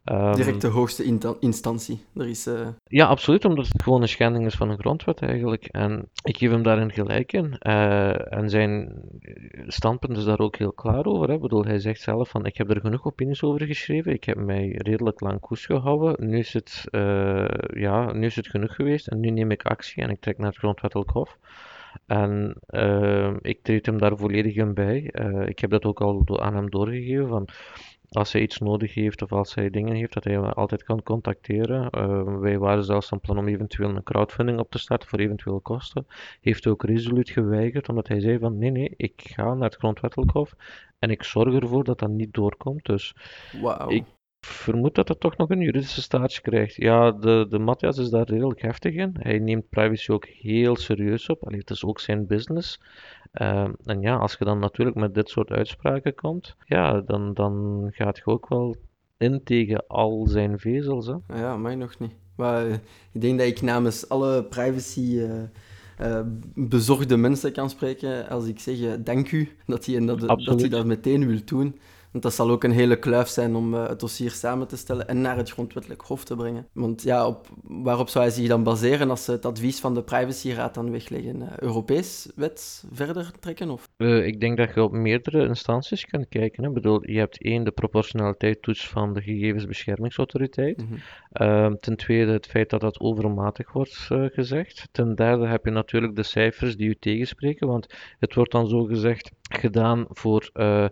Um, 0.04 0.34
Direct 0.34 0.60
de 0.60 0.66
hoogste 0.66 1.18
instantie. 1.40 2.04
Er 2.14 2.28
is, 2.28 2.46
uh... 2.46 2.68
Ja, 2.84 3.06
absoluut, 3.06 3.44
omdat 3.44 3.66
het 3.66 3.82
gewoon 3.82 4.02
een 4.02 4.08
schending 4.08 4.46
is 4.46 4.54
van 4.54 4.70
een 4.70 4.78
grondwet 4.78 5.22
eigenlijk. 5.22 5.64
En 5.64 6.08
ik 6.22 6.36
geef 6.36 6.50
hem 6.50 6.62
daarin 6.62 6.92
gelijk 6.92 7.32
in. 7.32 7.56
Uh, 7.66 8.32
en 8.32 8.50
zijn 8.50 9.02
standpunt 9.66 10.16
is 10.16 10.24
daar 10.24 10.38
ook 10.38 10.56
heel 10.56 10.72
klaar 10.72 11.04
over. 11.04 11.28
Hè. 11.28 11.34
Ik 11.34 11.40
bedoel, 11.40 11.64
hij 11.64 11.78
zegt 11.78 12.00
zelf 12.00 12.28
van 12.28 12.46
ik 12.46 12.56
heb 12.56 12.70
er 12.70 12.80
genoeg 12.80 13.06
opinies 13.06 13.42
over 13.42 13.66
geschreven, 13.66 14.12
ik 14.12 14.24
heb 14.24 14.36
mij 14.36 14.74
redelijk 14.76 15.20
lang 15.20 15.40
koers 15.40 15.66
gehouden, 15.66 16.28
nu 16.28 16.38
is 16.38 16.52
het, 16.52 16.84
uh, 16.90 17.44
ja, 17.74 18.12
nu 18.12 18.26
is 18.26 18.36
het 18.36 18.48
genoeg 18.48 18.74
geweest 18.74 19.06
en 19.06 19.20
nu 19.20 19.30
neem 19.30 19.50
ik 19.50 19.62
actie 19.62 20.02
en 20.02 20.10
ik 20.10 20.20
trek 20.20 20.38
naar 20.38 20.48
het 20.48 20.58
grondwettelijk 20.58 21.10
hof. 21.10 21.38
En 22.06 22.56
uh, 22.68 23.34
ik 23.40 23.62
treed 23.62 23.86
hem 23.86 23.98
daar 23.98 24.16
volledig 24.16 24.54
in 24.54 24.74
bij. 24.74 25.10
Uh, 25.12 25.48
ik 25.48 25.58
heb 25.58 25.70
dat 25.70 25.84
ook 25.84 26.00
al 26.00 26.40
aan 26.40 26.54
hem 26.54 26.70
doorgegeven. 26.70 27.28
Van 27.28 27.48
als 28.10 28.32
hij 28.32 28.42
iets 28.42 28.58
nodig 28.58 28.94
heeft 28.94 29.22
of 29.22 29.32
als 29.32 29.54
hij 29.54 29.70
dingen 29.70 29.94
heeft, 29.94 30.12
dat 30.12 30.24
hij 30.24 30.38
me 30.38 30.52
altijd 30.52 30.82
kan 30.82 31.02
contacteren. 31.02 31.88
Uh, 31.98 32.38
wij 32.38 32.58
waren 32.58 32.84
zelfs 32.84 33.08
van 33.08 33.20
plan 33.20 33.38
om 33.38 33.48
eventueel 33.48 33.88
een 33.88 34.02
crowdfunding 34.02 34.58
op 34.58 34.70
te 34.70 34.78
starten 34.78 35.08
voor 35.08 35.18
eventuele 35.18 35.60
kosten. 35.60 36.06
Heeft 36.40 36.66
ook 36.66 36.84
resoluut 36.84 37.30
geweigerd, 37.30 37.88
omdat 37.88 38.08
hij 38.08 38.20
zei 38.20 38.38
van 38.38 38.58
nee, 38.58 38.70
nee, 38.70 38.94
ik 38.96 39.22
ga 39.24 39.54
naar 39.54 39.68
het 39.68 39.76
grondwettelijk 39.76 40.30
hof 40.30 40.54
en 40.98 41.10
ik 41.10 41.22
zorg 41.22 41.54
ervoor 41.54 41.84
dat 41.84 41.98
dat 41.98 42.10
niet 42.10 42.34
doorkomt. 42.34 42.84
Dus 42.84 43.14
wow. 43.60 43.90
ik 43.90 44.04
vermoed 44.40 44.94
dat 44.94 45.08
het 45.08 45.20
toch 45.20 45.36
nog 45.36 45.50
een 45.50 45.60
juridische 45.60 46.02
status 46.02 46.40
krijgt. 46.40 46.74
Ja, 46.74 47.12
de, 47.12 47.46
de 47.48 47.58
Matthias 47.58 47.98
is 47.98 48.10
daar 48.10 48.28
redelijk 48.28 48.62
heftig 48.62 48.94
in. 48.94 49.16
Hij 49.18 49.38
neemt 49.38 49.68
privacy 49.68 50.10
ook 50.10 50.26
heel 50.26 50.76
serieus 50.76 51.28
op. 51.28 51.44
Allee, 51.46 51.58
het 51.58 51.70
is 51.70 51.84
ook 51.84 52.00
zijn 52.00 52.26
business. 52.26 52.80
Uh, 53.32 53.68
en 53.84 54.00
ja, 54.00 54.16
als 54.16 54.36
je 54.38 54.44
dan 54.44 54.58
natuurlijk 54.58 54.96
met 54.96 55.14
dit 55.14 55.28
soort 55.28 55.50
uitspraken 55.50 56.14
komt, 56.14 56.56
ja, 56.64 57.00
dan, 57.00 57.34
dan 57.34 57.86
gaat 57.90 58.16
je 58.16 58.26
ook 58.26 58.48
wel 58.48 58.76
in 59.16 59.40
tegen 59.44 59.86
al 59.86 60.26
zijn 60.26 60.58
vezels. 60.58 61.06
Hè? 61.06 61.14
Ja, 61.40 61.56
mij 61.56 61.74
nog 61.74 61.98
niet. 61.98 62.12
Maar 62.36 62.66
uh, 62.66 62.74
ik 63.12 63.20
denk 63.20 63.38
dat 63.38 63.46
ik 63.48 63.62
namens 63.62 64.08
alle 64.08 64.44
privacy... 64.44 65.00
Uh... 65.00 65.32
Uh, 66.02 66.20
bezorgde 66.54 67.16
mensen 67.16 67.52
kan 67.52 67.70
spreken 67.70 68.28
als 68.28 68.46
ik 68.46 68.58
zeg 68.58 69.02
dank 69.02 69.32
u 69.32 69.48
dat 69.66 69.86
hij 69.86 70.06
dat, 70.06 70.20
dat, 70.20 70.60
hij 70.60 70.68
dat 70.68 70.86
meteen 70.86 71.26
wil 71.26 71.40
doen. 71.44 71.78
Want 72.10 72.24
dat 72.24 72.34
zal 72.34 72.50
ook 72.50 72.64
een 72.64 72.70
hele 72.70 72.98
kluif 72.98 73.28
zijn 73.28 73.54
om 73.54 73.74
uh, 73.74 73.88
het 73.88 74.00
dossier 74.00 74.30
samen 74.30 74.66
te 74.66 74.76
stellen 74.76 75.08
en 75.08 75.20
naar 75.20 75.36
het 75.36 75.50
grondwettelijk 75.50 76.02
hof 76.02 76.24
te 76.24 76.36
brengen. 76.36 76.66
Want 76.72 77.02
ja, 77.02 77.26
op, 77.26 77.48
waarop 77.62 78.08
zou 78.08 78.24
hij 78.24 78.34
zich 78.34 78.48
dan 78.48 78.62
baseren 78.62 79.10
als 79.10 79.24
ze 79.24 79.32
het 79.32 79.44
advies 79.44 79.80
van 79.80 79.94
de 79.94 80.02
privacyraad 80.02 80.74
dan 80.74 80.90
wegleggen? 80.90 81.40
Uh, 81.40 81.48
Europees 81.58 82.28
wet 82.34 82.84
verder 82.92 83.30
trekken? 83.40 83.70
Of? 83.70 83.88
Uh, 83.96 84.26
ik 84.26 84.40
denk 84.40 84.56
dat 84.56 84.74
je 84.74 84.82
op 84.82 84.92
meerdere 84.92 85.46
instanties 85.46 86.04
kunt 86.04 86.28
kijken. 86.28 86.62
Hè. 86.62 86.68
Ik 86.68 86.74
bedoel, 86.74 87.10
je 87.10 87.18
hebt 87.18 87.42
één, 87.42 87.64
de 87.64 87.70
proportionaliteitstoets 87.70 88.88
van 88.88 89.12
de 89.12 89.22
gegevensbeschermingsautoriteit. 89.22 90.82
Mm 90.82 90.98
-hmm. 91.32 91.78
ten 91.80 91.96
tweede, 91.96 92.32
het 92.32 92.46
feit 92.46 92.70
dat 92.70 92.80
dat 92.80 93.00
overmatig 93.00 93.72
wordt 93.72 94.08
gezegd. 94.32 94.88
Ten 94.92 95.14
derde 95.14 95.46
heb 95.46 95.64
je 95.64 95.70
natuurlijk 95.70 96.16
de 96.16 96.22
cijfers 96.22 96.76
die 96.76 96.88
u 96.88 96.94
tegenspreken, 96.94 97.66
want 97.66 97.94
het 98.18 98.34
wordt 98.34 98.52
dan 98.52 98.68
zo 98.68 98.84
gezegd 98.84 99.30
gedaan 99.42 100.06
voor 100.08 100.50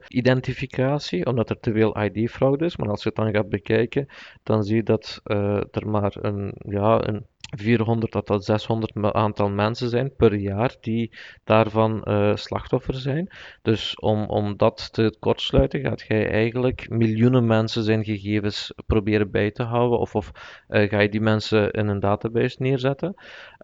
identificatie 0.09 1.08
omdat 1.12 1.51
er 1.51 1.61
te 1.61 1.73
veel 1.73 2.03
ID-fraude 2.03 2.64
is. 2.64 2.77
Maar 2.77 2.88
als 2.88 3.03
je 3.03 3.09
het 3.09 3.18
dan 3.18 3.35
gaat 3.35 3.49
bekijken, 3.49 4.07
dan 4.42 4.64
zie 4.64 4.77
je 4.77 4.83
dat 4.83 5.21
uh, 5.25 5.61
er 5.71 5.88
maar 5.88 6.16
een, 6.21 6.53
ja, 6.59 7.09
een 7.09 7.27
400 7.56 8.12
tot, 8.12 8.26
tot 8.26 8.44
600 8.44 9.14
aantal 9.14 9.50
mensen 9.50 9.88
zijn 9.88 10.14
per 10.16 10.34
jaar 10.34 10.76
die 10.80 11.16
daarvan 11.44 12.02
uh, 12.04 12.37
slachtoffer 12.37 12.94
zijn. 12.94 13.30
Dus 13.62 13.94
om, 13.94 14.24
om 14.24 14.56
dat 14.56 14.92
te 14.92 15.16
kortsluiten, 15.18 15.80
gaat 15.80 16.04
jij 16.08 16.30
eigenlijk 16.30 16.90
miljoenen 16.90 17.46
mensen 17.46 17.82
zijn 17.82 18.04
gegevens 18.04 18.72
proberen 18.87 19.30
bij 19.30 19.50
te 19.50 19.62
houden. 19.62 19.98
Of, 19.98 20.14
of 20.14 20.30
uh, 20.68 20.88
ga 20.88 21.00
je 21.00 21.08
die 21.08 21.20
mensen 21.20 21.70
in 21.70 21.88
een 21.88 22.00
database 22.00 22.56
neerzetten. 22.62 23.14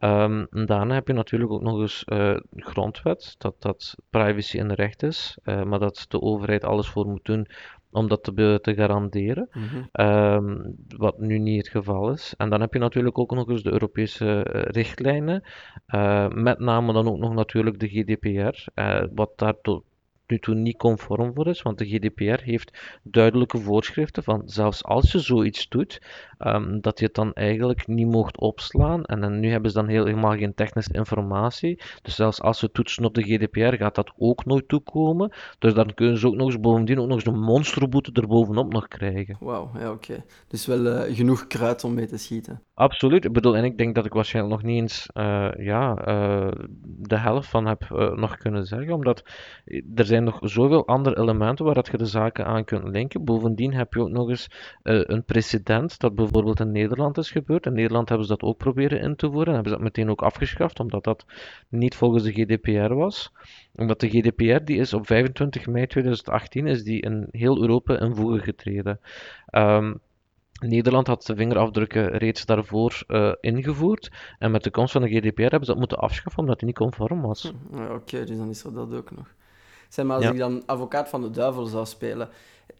Um, 0.04 0.46
daarna 0.50 0.94
heb 0.94 1.06
je 1.06 1.12
natuurlijk 1.12 1.52
ook 1.52 1.62
nog 1.62 1.80
eens 1.80 2.04
uh, 2.06 2.36
grondwet, 2.56 3.34
dat, 3.38 3.54
dat 3.58 3.94
privacy 4.10 4.58
een 4.58 4.74
recht 4.74 5.02
is, 5.02 5.38
maar 5.44 5.78
dat 5.78 6.04
de 6.08 6.20
overheid 6.20 6.64
alles 6.64 6.88
voor 6.88 7.06
moet 7.06 7.24
doen 7.24 7.48
om 7.94 8.08
dat 8.08 8.22
te, 8.22 8.58
te 8.62 8.74
garanderen. 8.74 9.48
Mm 9.52 9.88
um, 9.92 10.76
wat 10.96 11.18
nu 11.18 11.38
niet 11.38 11.58
het 11.58 11.68
geval 11.68 12.10
is. 12.10 12.34
En 12.36 12.50
dan 12.50 12.60
heb 12.60 12.72
je 12.72 12.78
natuurlijk 12.78 13.18
ook 13.18 13.34
nog 13.34 13.48
eens 13.48 13.62
de 13.62 13.72
Europese 13.72 14.24
uh, 14.24 14.62
richtlijnen. 14.62 15.42
Uh, 15.94 16.28
met 16.28 16.58
name 16.58 16.92
dan 16.92 17.08
ook 17.08 17.18
nog 17.18 17.34
natuurlijk 17.34 17.78
de 17.78 17.88
GDPR. 17.88 18.28
Uh, 18.28 18.52
eh, 18.74 19.08
wat 19.14 19.30
daar 19.36 19.60
tot 19.60 19.84
nu 20.26 20.38
toe 20.38 20.54
niet 20.54 20.76
conform 20.76 21.34
voor 21.34 21.46
is, 21.46 21.62
want 21.62 21.78
de 21.78 21.88
GDPR 21.88 22.42
heeft 22.42 22.98
duidelijke 23.02 23.58
voorschriften 23.58 24.22
van 24.22 24.42
zelfs 24.44 24.84
als 24.84 25.12
je 25.12 25.18
zoiets 25.18 25.68
doet, 25.68 26.00
ehm, 26.44 26.80
dat 26.80 26.98
je 26.98 27.04
het 27.04 27.14
dan 27.14 27.32
eigenlijk 27.32 27.86
niet 27.86 28.06
mocht 28.06 28.38
opslaan. 28.38 29.04
En, 29.04 29.20
dan, 29.20 29.40
nu 29.40 29.50
hebben 29.50 29.70
ze 29.70 29.76
dan 29.76 29.88
heel, 29.88 30.04
helemaal 30.04 30.36
geen 30.36 30.54
technische 30.54 30.92
informatie. 30.92 31.82
Dus 32.02 32.14
zelfs 32.14 32.40
als 32.40 32.58
ze 32.58 32.70
toetsen 32.70 33.04
op 33.04 33.14
de 33.14 33.22
GDPR, 33.22 33.76
gaat 33.76 33.94
dat 33.94 34.12
ook 34.18 34.44
nooit 34.44 34.68
toekomen. 34.68 35.32
Dus 35.58 35.74
dan 35.74 35.94
kunnen 35.94 36.18
ze 36.18 36.26
ook 36.26 36.34
nog 36.34 36.46
eens 36.46 36.60
bovendien 36.60 36.98
ook 36.98 37.06
nog 37.06 37.16
eens 37.16 37.26
een 37.26 37.40
monsterboete 37.40 38.10
erbovenop 38.12 38.72
nog 38.72 38.88
krijgen. 38.88 39.36
Wauw, 39.40 39.70
ja 39.78 39.90
oké. 39.90 40.24
Dus 40.48 40.66
wel 40.66 40.86
uh, 40.86 41.16
genoeg 41.16 41.46
kruid 41.46 41.84
om 41.84 41.94
mee 41.94 42.06
te 42.06 42.18
schieten. 42.18 42.62
Absoluut. 42.74 43.24
Ik 43.24 43.32
bedoel, 43.32 43.56
en 43.56 43.64
ik 43.64 43.78
denk 43.78 43.94
dat 43.94 44.06
ik 44.06 44.12
waarschijnlijk 44.12 44.54
nog 44.54 44.64
niet 44.70 44.80
eens 44.80 45.08
uh, 45.14 45.48
ja, 45.56 46.08
uh, 46.08 46.52
de 46.82 47.18
helft 47.18 47.48
van 47.48 47.66
heb 47.66 47.88
nog 48.16 48.36
kunnen 48.36 48.64
zeggen, 48.64 48.92
omdat 48.92 49.22
er 49.94 50.04
zijn 50.04 50.24
nog 50.24 50.38
zoveel 50.40 50.86
andere 50.86 51.18
elementen 51.18 51.64
waar 51.64 51.74
dat 51.74 51.86
je 51.86 51.96
de 51.96 52.06
zaken 52.06 52.46
aan 52.46 52.64
kunt 52.64 52.88
linken. 52.88 53.24
Bovendien 53.24 53.74
heb 53.74 53.92
je 53.92 54.00
ook 54.00 54.08
nog 54.08 54.28
eens 54.28 54.50
een 54.82 55.24
precedent 55.24 55.98
dat 55.98 56.14
bijvoorbeeld 56.14 56.33
in 56.42 56.72
Nederland 56.72 57.18
is 57.18 57.30
gebeurd. 57.30 57.66
In 57.66 57.72
Nederland 57.72 58.08
hebben 58.08 58.26
ze 58.26 58.32
dat 58.32 58.42
ook 58.42 58.56
proberen 58.56 59.00
in 59.00 59.16
te 59.16 59.30
voeren 59.30 59.46
en 59.46 59.54
hebben 59.54 59.72
ze 59.72 59.76
dat 59.76 59.86
meteen 59.86 60.10
ook 60.10 60.22
afgeschaft, 60.22 60.80
omdat 60.80 61.04
dat 61.04 61.24
niet 61.68 61.94
volgens 61.94 62.22
de 62.22 62.32
GDPR 62.32 62.94
was. 62.94 63.32
Omdat 63.74 64.00
de 64.00 64.08
GDPR, 64.08 64.64
die 64.64 64.78
is 64.78 64.94
op 64.94 65.06
25 65.06 65.66
mei 65.66 65.86
2018, 65.86 66.66
is 66.66 66.82
die 66.84 67.00
in 67.00 67.28
heel 67.30 67.60
Europa 67.60 68.00
in 68.00 68.14
voege 68.14 68.38
getreden. 68.38 69.00
Um, 69.50 70.00
Nederland 70.60 71.06
had 71.06 71.26
de 71.26 71.36
vingerafdrukken 71.36 72.06
reeds 72.06 72.46
daarvoor 72.46 73.02
uh, 73.08 73.32
ingevoerd. 73.40 74.10
En 74.38 74.50
met 74.50 74.62
de 74.62 74.70
komst 74.70 74.92
van 74.92 75.02
de 75.02 75.08
GDPR 75.08 75.40
hebben 75.40 75.64
ze 75.64 75.70
dat 75.70 75.78
moeten 75.78 75.98
afschaffen 75.98 76.42
omdat 76.42 76.58
die 76.58 76.66
niet 76.66 76.76
conform 76.76 77.20
was. 77.20 77.52
Hm, 77.70 77.82
Oké, 77.82 77.92
okay, 77.92 78.24
dus 78.24 78.36
dan 78.36 78.48
is 78.48 78.64
er 78.64 78.72
dat 78.72 78.94
ook 78.94 79.10
nog. 79.10 79.34
Zeg 79.88 80.04
maar, 80.04 80.16
als 80.16 80.24
ja. 80.24 80.30
ik 80.30 80.38
dan 80.38 80.62
advocaat 80.66 81.08
van 81.08 81.20
de 81.20 81.30
duivel 81.30 81.66
zou 81.66 81.86
spelen, 81.86 82.28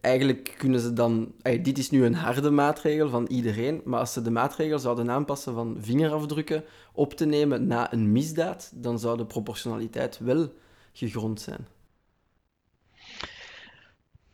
eigenlijk 0.05 0.53
kunnen 0.57 0.79
ze 0.79 0.93
dan... 0.93 1.33
dit 1.61 1.77
is 1.77 1.89
nu 1.89 2.05
een 2.05 2.15
harde 2.15 2.49
maatregel 2.49 3.09
van 3.09 3.25
iedereen, 3.25 3.81
maar 3.85 3.99
als 3.99 4.13
ze 4.13 4.21
de 4.21 4.31
maatregel 4.31 4.79
zouden 4.79 5.09
aanpassen 5.09 5.53
van 5.53 5.77
vingerafdrukken 5.79 6.63
op 6.93 7.13
te 7.13 7.25
nemen 7.25 7.67
na 7.67 7.93
een 7.93 8.11
misdaad, 8.11 8.71
dan 8.75 8.99
zou 8.99 9.17
de 9.17 9.25
proportionaliteit 9.25 10.19
wel 10.19 10.53
gegrond 10.93 11.41
zijn. 11.41 11.67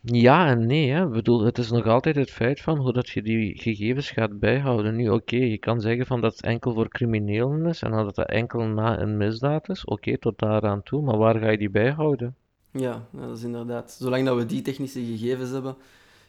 Ja 0.04 0.48
en 0.48 0.66
nee, 0.66 0.90
hè. 0.92 1.06
Ik 1.06 1.12
bedoel, 1.12 1.42
het 1.44 1.58
is 1.58 1.72
nog 1.72 1.86
altijd 1.86 2.16
het 2.16 2.32
feit 2.32 2.62
van 2.62 2.78
hoe 2.78 2.94
dat 2.94 3.10
je 3.10 3.22
die 3.22 3.62
gegevens 3.62 4.12
gaat 4.12 4.40
bijhouden. 4.40 4.96
Nu, 4.96 5.10
oké, 5.10 5.36
je 5.36 5.58
kan 5.58 5.82
zeggen 5.82 6.06
van 6.06 6.22
dat 6.22 6.32
het 6.32 6.44
enkel 6.44 6.74
voor 6.74 6.88
criminelen 6.90 7.66
is 7.66 7.82
en 7.82 7.92
dat 7.92 8.16
het 8.16 8.28
enkel 8.28 8.60
na 8.62 9.00
een 9.00 9.18
misdaad 9.18 9.70
is. 9.70 9.86
Oké, 9.86 10.18
tot 10.18 10.40
daaraan 10.40 10.84
toe, 10.84 11.02
maar 11.02 11.18
waar 11.18 11.40
ga 11.40 11.50
je 11.50 11.58
die 11.58 11.70
bijhouden? 11.70 12.36
Ja, 12.72 13.08
dat 13.12 13.38
is 13.38 13.44
inderdaad. 13.44 13.92
Zolang 13.92 14.26
dat 14.26 14.38
we 14.38 14.46
die 14.46 14.62
technische 14.62 15.06
gegevens 15.06 15.50
hebben, 15.50 15.76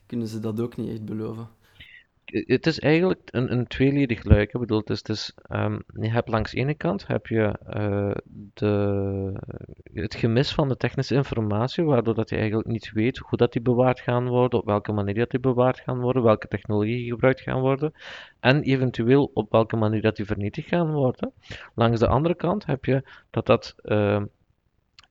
kunnen 0.07 0.29
ze 0.29 0.41
dat 0.41 0.61
ook 0.61 0.77
niet 0.77 0.91
echt 0.91 1.05
beloven 1.05 1.49
het 2.33 2.67
is 2.67 2.79
eigenlijk 2.79 3.21
een, 3.33 3.53
een 3.53 3.67
tweeledig 3.67 4.25
luik. 4.25 4.53
Ik 4.53 4.61
bedoel, 4.61 4.83
het 4.85 5.09
is, 5.09 5.35
hebt 5.93 6.29
langs 6.29 6.51
de 6.51 6.57
ene 6.57 6.75
kant 6.75 7.07
heb 7.07 7.27
je 7.27 7.59
uh, 7.77 8.15
de, 8.55 9.33
het 9.93 10.15
gemis 10.15 10.53
van 10.53 10.69
de 10.69 10.77
technische 10.77 11.15
informatie, 11.15 11.85
waardoor 11.85 12.15
dat 12.15 12.31
je 12.31 12.37
eigenlijk 12.37 12.69
niet 12.69 12.93
weet 12.93 13.19
hoe 13.19 13.39
dat 13.39 13.53
die 13.53 13.63
bewaard 13.63 14.01
gaan 14.01 14.29
worden, 14.29 14.59
op 14.59 14.67
welke 14.67 14.93
manier 14.93 15.15
dat 15.15 15.31
die 15.31 15.41
bewaard 15.41 15.81
gaan 15.81 16.01
worden, 16.01 16.23
welke 16.23 16.49
technologie 16.49 17.11
gebruikt 17.11 17.41
gaan 17.41 17.61
worden 17.61 17.93
en 18.41 18.63
eventueel 18.63 19.31
op 19.35 19.51
welke 19.51 19.77
manier 19.77 20.03
dat 20.03 20.17
die 20.17 20.27
vernietigd 20.27 20.69
gaan 20.69 20.93
worden. 20.93 21.33
Langs 21.75 22.01
de 22.01 22.09
andere 22.09 22.35
kant 22.35 22.67
heb 22.67 22.85
je 22.85 23.03
dat 23.31 23.47
dat 23.47 23.75
uh, 23.83 24.23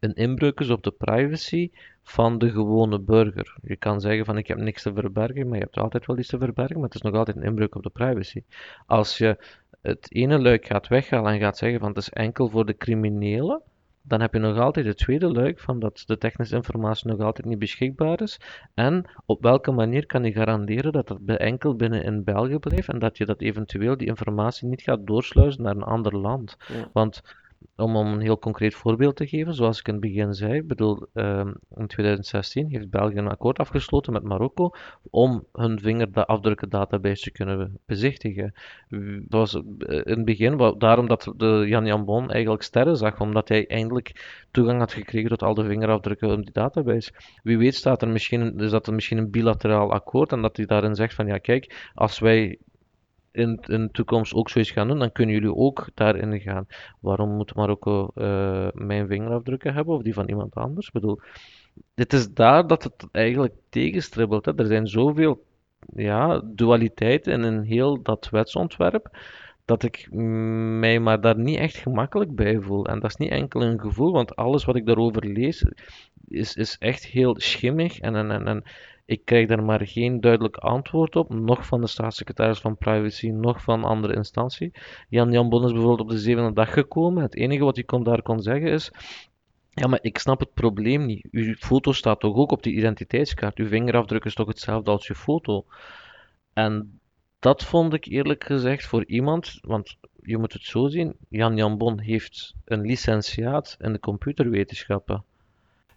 een 0.02 0.14
inbreuk 0.14 0.60
is 0.60 0.70
op 0.70 0.84
de 0.84 0.92
privacy 0.92 1.72
van 2.04 2.38
de 2.38 2.50
gewone 2.50 3.00
burger. 3.00 3.56
Je 3.62 3.76
kan 3.76 4.02
zeggen 4.02 4.26
van 4.26 4.38
ik 4.38 4.48
heb 4.48 4.58
niks 4.58 4.82
te 4.82 4.94
verbergen, 4.94 5.48
maar 5.48 5.58
je 5.58 5.64
hebt 5.64 5.78
altijd 5.78 6.06
wel 6.06 6.18
iets 6.18 6.28
te 6.28 6.38
verbergen, 6.38 6.76
maar 6.76 6.86
het 6.86 6.96
is 6.96 7.02
nog 7.02 7.14
altijd 7.14 7.38
een 7.38 7.44
inbreuk 7.44 7.76
op 7.76 7.84
de 7.84 7.90
privacy. 7.90 8.44
Als 8.86 9.18
je 9.18 9.38
het 9.82 10.14
ene 10.14 10.40
luik 10.40 10.66
gaat 10.66 10.88
weghalen 10.88 11.34
en 11.34 11.40
gaat 11.40 11.58
zeggen 11.58 11.80
van 11.80 11.88
het 11.88 11.98
is 11.98 12.10
enkel 12.10 12.50
voor 12.50 12.66
de 12.66 12.78
criminelen, 12.78 13.62
dan 14.02 14.22
heb 14.22 14.34
je 14.34 14.40
nog 14.40 14.58
altijd 14.58 14.86
het 14.86 14.98
tweede 14.98 15.32
luik 15.32 15.60
van 15.60 15.80
dat 15.80 16.04
de 16.06 16.18
technische 16.18 16.56
informatie 16.56 17.08
nog 17.08 17.20
altijd 17.20 17.48
niet 17.48 17.60
beschikbaar 17.60 18.22
is. 18.22 18.40
En 18.74 19.06
op 19.26 19.42
welke 19.42 19.72
manier 19.72 20.06
kan 20.06 20.24
je 20.24 20.32
garanderen 20.32 20.92
dat 20.92 21.08
dat 21.08 21.38
enkel 21.38 21.76
binnen 21.76 22.04
in 22.04 22.24
België 22.24 22.58
blijft 22.58 22.88
en 22.88 23.00
dat 23.00 23.18
je 23.18 23.26
dat 23.26 23.42
eventueel 23.42 23.98
die 23.98 24.08
informatie 24.08 24.68
niet 24.68 24.82
gaat 24.82 25.08
doorsluizen 25.08 25.64
naar 25.64 25.76
een 25.76 25.84
ander 25.84 26.18
land. 26.18 26.58
Want 26.94 27.22
om, 27.76 27.96
om 27.96 28.08
een 28.08 28.22
heel 28.22 28.40
concreet 28.40 28.74
voorbeeld 28.74 29.16
te 29.16 29.28
geven, 29.28 29.54
zoals 29.54 29.80
ik 29.80 29.88
in 29.88 29.94
het 29.94 30.02
begin 30.02 30.34
zei, 30.34 30.54
ik 30.54 30.68
bedoel, 30.68 31.06
uh, 31.14 31.48
in 31.76 31.88
2016 31.88 32.68
heeft 32.70 32.90
België 32.90 33.18
een 33.18 33.28
akkoord 33.28 33.60
afgesloten 33.60 34.14
met 34.14 34.24
Marokko 34.24 34.70
om 35.10 35.46
hun 35.52 35.80
vingerafdrukken 35.80 36.70
database 36.70 37.24
te 37.24 37.32
kunnen 37.32 37.80
bezichtigen. 37.86 38.54
Dat 38.90 39.40
was 39.40 39.56
eh, 39.56 39.62
in 39.88 40.16
het 40.16 40.26
begin 40.26 40.76
daarom 40.78 41.08
dat 41.08 41.34
de 41.38 41.66
Jan 41.68 41.86
Jan 41.86 42.06
Bon 42.06 42.32
eigenlijk 42.32 42.64
sterren 42.64 42.98
zag, 42.98 43.20
omdat 43.20 43.50
hij 43.50 43.68
eindelijk 43.68 44.44
toegang 44.52 44.80
had 44.80 44.94
gekregen 44.94 45.30
tot 45.30 45.44
al 45.44 45.54
de 45.54 45.66
vingerafdrukken 45.66 46.30
in 46.30 46.42
die 46.42 46.54
database. 46.54 47.12
Wie 47.44 47.58
weet 47.58 47.76
staat 47.76 48.02
er 48.02 48.10
misschien, 48.10 48.60
is 48.60 48.72
dat 48.72 48.88
er 48.88 48.94
misschien 48.94 49.18
een 49.18 49.32
bilateraal 49.32 49.92
akkoord 49.92 50.32
en 50.32 50.42
dat 50.42 50.58
hij 50.58 50.66
daarin 50.66 50.96
zegt 50.96 51.14
van 51.14 51.28
ja 51.28 51.38
kijk, 51.38 51.92
als 51.94 52.20
wij 52.20 52.58
in, 53.32 53.60
in 53.62 53.82
de 53.86 53.92
toekomst 53.92 54.34
ook 54.34 54.50
zoiets 54.50 54.72
gaan 54.72 54.88
doen, 54.88 55.00
dan 55.00 55.12
kunnen 55.12 55.36
jullie 55.36 55.56
ook 55.56 55.90
daarin 55.94 56.40
gaan. 56.40 56.68
Waarom 57.00 57.30
moet 57.30 57.56
Marokko 57.56 58.10
uh, 58.16 58.68
mijn 58.74 59.08
vingerafdrukken 59.08 59.74
hebben 59.74 59.96
of 59.96 60.02
die 60.02 60.14
van 60.14 60.30
iemand 60.30 60.56
anders? 60.56 60.88
Ik 60.88 60.94
bedoel, 60.94 61.20
dit 61.94 62.14
is 62.14 62.34
daar 62.34 62.68
dat 62.68 62.84
het 62.84 63.08
eigenlijk 63.12 63.54
tegenstribbelt. 63.70 64.46
Hè. 64.46 64.56
Er 64.56 64.66
zijn 64.66 64.88
zoveel 64.88 65.44
ja, 65.96 66.42
dualiteiten 66.46 67.44
in 67.44 67.62
heel 67.62 68.02
dat 68.02 68.30
wetsontwerp 68.30 69.18
dat 69.66 69.84
ik 69.84 70.08
mij 70.12 71.00
maar 71.00 71.22
daar 71.22 71.40
niet 71.40 71.58
echt 71.58 71.76
gemakkelijk 71.76 72.36
bij 72.36 72.60
voel. 72.60 72.86
En 72.86 73.00
dat 73.00 73.10
is 73.10 73.16
niet 73.16 73.32
enkel 73.32 73.62
een 73.62 73.80
gevoel, 73.80 74.12
want 74.12 74.36
alles 74.36 74.66
wat 74.66 74.76
ik 74.76 74.86
daarover 74.86 75.26
lees 75.26 75.66
is, 76.28 76.56
is 76.56 76.78
echt 76.78 77.06
heel 77.06 77.40
schimmig 77.40 78.00
en, 78.00 78.16
en, 78.16 78.48
en 78.48 78.64
ik 79.12 79.26
krijg 79.26 79.48
daar 79.48 79.64
maar 79.64 79.88
geen 79.88 80.22
duidelijk 80.22 80.58
antwoord 80.58 81.16
op, 81.16 81.34
nog 81.34 81.66
van 81.66 81.82
de 81.82 81.88
staatssecretaris 81.88 82.60
van 82.60 82.78
Privacy, 82.78 83.30
nog 83.30 83.62
van 83.62 83.84
andere 83.84 84.16
instantie. 84.16 84.72
Jan 85.10 85.32
Jan 85.32 85.50
Bon 85.50 85.66
is 85.66 85.72
bijvoorbeeld 85.72 86.00
op 86.00 86.10
de 86.10 86.20
zevende 86.20 86.54
dag 86.54 86.74
gekomen. 86.74 87.24
Het 87.24 87.36
enige 87.36 87.64
wat 87.64 87.76
hij 87.76 87.84
kon, 87.84 88.04
daar 88.04 88.22
kon 88.22 88.42
zeggen 88.42 88.72
is, 88.72 88.92
ja, 89.70 89.88
maar 89.88 90.00
ik 90.02 90.18
snap 90.18 90.40
het 90.40 90.54
probleem 90.54 91.06
niet. 91.06 91.28
Uw 91.32 91.54
foto 91.54 91.92
staat 91.92 92.20
toch 92.20 92.36
ook 92.36 92.52
op 92.52 92.64
die 92.64 92.74
identiteitskaart? 92.74 93.58
Uw 93.58 93.68
vingerafdruk 93.68 94.26
is 94.26 94.34
toch 94.34 94.48
hetzelfde 94.48 94.92
als 94.92 95.08
uw 95.08 95.16
foto? 95.16 95.66
En 96.54 97.00
dat 97.40 97.64
vond 97.64 97.94
ik 97.94 98.06
eerlijk 98.06 98.44
gezegd 98.44 98.86
voor 98.86 99.06
iemand, 99.06 99.60
want 99.62 99.98
je 100.22 100.38
moet 100.38 100.54
het 100.54 100.64
zo 100.64 100.88
zien, 100.88 101.16
Jan 101.30 101.56
Jan 101.56 101.78
Bon 101.78 102.00
heeft 102.00 102.54
een 102.66 102.82
licentiaat 102.82 103.76
in 103.80 103.94
de 103.94 104.00
computerwetenschappen. 104.00 105.24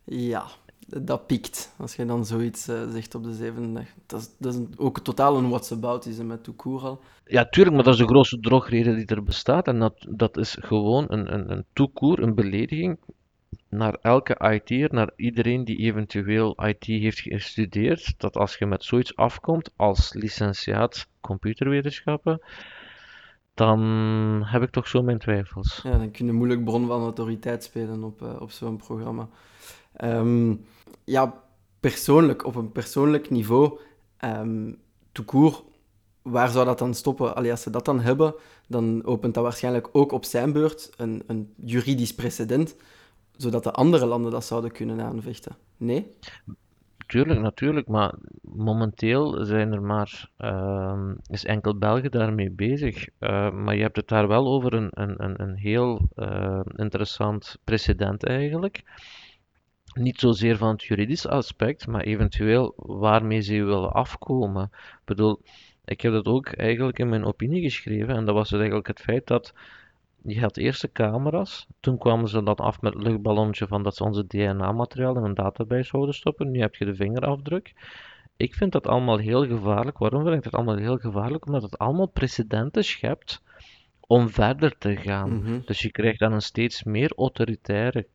Ja, 0.05 0.47
dat 0.87 1.27
piekt. 1.27 1.75
Als 1.79 1.97
je 1.97 2.07
dan 2.07 2.27
zoiets 2.27 2.69
uh, 2.69 2.91
zegt 2.91 3.15
op 3.15 3.25
de 3.25 3.35
zevende 3.35 3.73
dag. 3.73 3.89
Dat 4.07 4.21
is, 4.21 4.29
dat 4.39 4.55
is 4.55 4.61
ook 4.77 5.01
totaal 5.01 5.37
een 5.37 5.49
whatsaboutisme 5.49 6.25
met 6.25 6.45
toekoer 6.45 6.83
al. 6.83 7.01
Ja, 7.27 7.49
tuurlijk, 7.49 7.75
maar 7.75 7.85
dat 7.85 7.95
is 7.95 8.01
de 8.01 8.07
grootste 8.07 8.41
drogreden 8.41 8.97
die 8.97 9.07
er 9.07 9.23
bestaat. 9.23 9.67
En 9.67 9.79
dat, 9.79 10.07
dat 10.09 10.37
is 10.37 10.57
gewoon 10.61 11.05
een, 11.09 11.35
een, 11.35 11.51
een 11.51 11.65
toekoer, 11.73 12.23
een 12.23 12.35
belediging 12.35 12.99
naar 13.69 13.95
elke 14.01 14.53
IT'er, 14.53 14.95
naar 14.95 15.11
iedereen 15.17 15.65
die 15.65 15.77
eventueel 15.77 16.67
IT 16.67 16.85
heeft 16.85 17.21
gestudeerd. 17.21 18.15
Dat 18.17 18.37
als 18.37 18.57
je 18.57 18.67
met 18.67 18.85
zoiets 18.85 19.17
afkomt 19.17 19.71
als 19.77 20.13
licentiaat 20.13 21.09
computerwetenschappen, 21.21 22.41
dan 23.55 23.81
heb 24.47 24.63
ik 24.63 24.71
toch 24.71 24.89
zo 24.89 25.03
mijn 25.03 25.19
twijfels. 25.19 25.81
Ja, 25.83 25.99
dan 25.99 26.11
kun 26.11 26.27
je 26.27 26.33
moeilijk 26.33 26.65
bron 26.65 26.87
van 26.87 27.03
autoriteit 27.03 27.65
spelen 27.65 28.05
op, 28.05 28.23
uh, 28.23 28.41
op 28.41 28.51
zo'n 28.51 28.77
programma. 28.77 29.29
Um, 30.03 30.65
ja, 31.05 31.43
persoonlijk, 31.81 32.47
op 32.47 32.55
een 32.55 32.73
persoonlijk 32.73 33.31
niveau, 33.31 33.79
um, 34.25 34.79
waar 36.23 36.49
zou 36.49 36.65
dat 36.65 36.79
dan 36.79 36.95
stoppen? 36.95 37.35
Allee, 37.35 37.51
als 37.51 37.63
ze 37.63 37.71
dat 37.71 37.85
dan 37.85 38.01
hebben, 38.01 38.35
dan 38.69 39.05
opent 39.05 39.35
dat 39.35 39.43
waarschijnlijk 39.43 39.89
ook 39.93 40.13
op 40.13 40.25
zijn 40.25 40.53
beurt 40.53 40.91
een, 40.97 41.23
een 41.27 41.55
juridisch 41.65 42.15
precedent, 42.15 42.77
zodat 43.37 43.63
de 43.63 43.73
andere 43.73 44.07
landen 44.07 44.31
dat 44.31 44.45
zouden 44.45 44.73
kunnen 44.73 45.01
aanvechten. 45.01 45.57
Nee? 45.77 46.11
Tuurlijk, 47.07 47.41
natuurlijk, 47.41 47.89
maar 47.89 48.15
momenteel 48.41 49.45
zijn 49.45 49.73
er 49.73 49.83
maar, 49.83 50.31
uh, 50.39 51.11
is 51.27 51.45
enkel 51.45 51.79
België 51.79 52.09
daarmee 52.09 52.51
bezig. 52.51 53.09
Uh, 53.21 53.51
maar 53.51 53.75
je 53.75 53.83
hebt 53.83 53.97
het 53.97 54.09
daar 54.09 54.29
wel 54.29 54.47
over 54.47 54.75
een, 54.75 54.89
een, 54.91 55.43
een 55.43 55.57
heel 55.57 56.09
uh, 56.17 56.61
interessant 56.77 57.59
precedent 57.65 58.25
eigenlijk 58.25 58.83
niet 59.95 60.21
zozeer 60.21 60.57
van 60.57 60.69
het 60.69 60.83
juridische 60.83 61.29
aspect, 61.29 61.87
maar 61.87 62.01
eventueel 62.01 62.73
waarmee 62.77 63.41
ze 63.41 63.65
willen 63.65 63.93
afkomen. 63.93 64.71
Ik 64.73 65.01
bedoel, 65.05 65.41
ik 65.85 66.01
heb 66.01 66.13
dat 66.13 66.27
ook 66.27 66.47
eigenlijk 66.47 66.99
in 66.99 67.09
mijn 67.09 67.25
opinie 67.25 67.63
geschreven 67.63 68.17
en 68.17 68.25
dat 68.25 68.35
was 68.35 68.49
dus 68.49 68.59
eigenlijk 68.59 68.89
het 68.89 69.01
feit 69.01 69.27
dat 69.27 69.55
je 70.27 70.41
had 70.41 70.57
eerst 70.57 70.81
de 70.81 70.93
camera's, 70.93 71.67
toen 71.81 71.99
kwamen 71.99 72.29
ze 72.29 72.43
dan 72.43 72.55
af 72.55 72.81
met 72.81 72.95
het 72.95 73.03
luchtballonnetje 73.03 73.67
van 73.67 73.83
dat 73.83 73.97
ze 73.97 74.05
onze 74.05 74.27
DNA-materiaal 74.27 75.17
in 75.17 75.23
een 75.23 75.35
database 75.35 75.89
zouden 75.89 76.15
stoppen. 76.15 76.51
Nu 76.51 76.61
heb 76.61 76.75
je 76.75 76.85
de 76.85 76.95
vingerafdruk. 76.95 77.73
ik 78.37 78.55
vind 78.55 78.73
dat 78.73 78.87
allemaal 78.87 79.19
heel 79.19 79.47
gevaarlijk. 79.47 79.99
Waarom 79.99 80.23
vind 80.23 80.35
ik 80.35 80.43
dat 80.43 80.55
allemaal 80.55 80.77
heel 80.77 80.97
gevaarlijk? 80.97 81.47
Omdat 81.47 81.63
het 81.63 81.79
allemaal 81.79 82.09
precedenten 82.09 82.85
schept 82.85 83.43
om 84.01 84.29
verder 84.29 84.79
te 84.79 84.97
gaan. 84.97 85.37
Mhm. 85.37 85.61
Dus 85.65 85.81
je 85.81 85.91
krijgt 85.91 86.19
dan 86.19 86.33
een 86.33 86.43
steeds 86.43 86.83
meer 86.83 87.13
autoritaire 87.17 88.07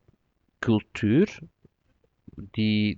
cultuur 0.60 1.40
die 2.36 2.98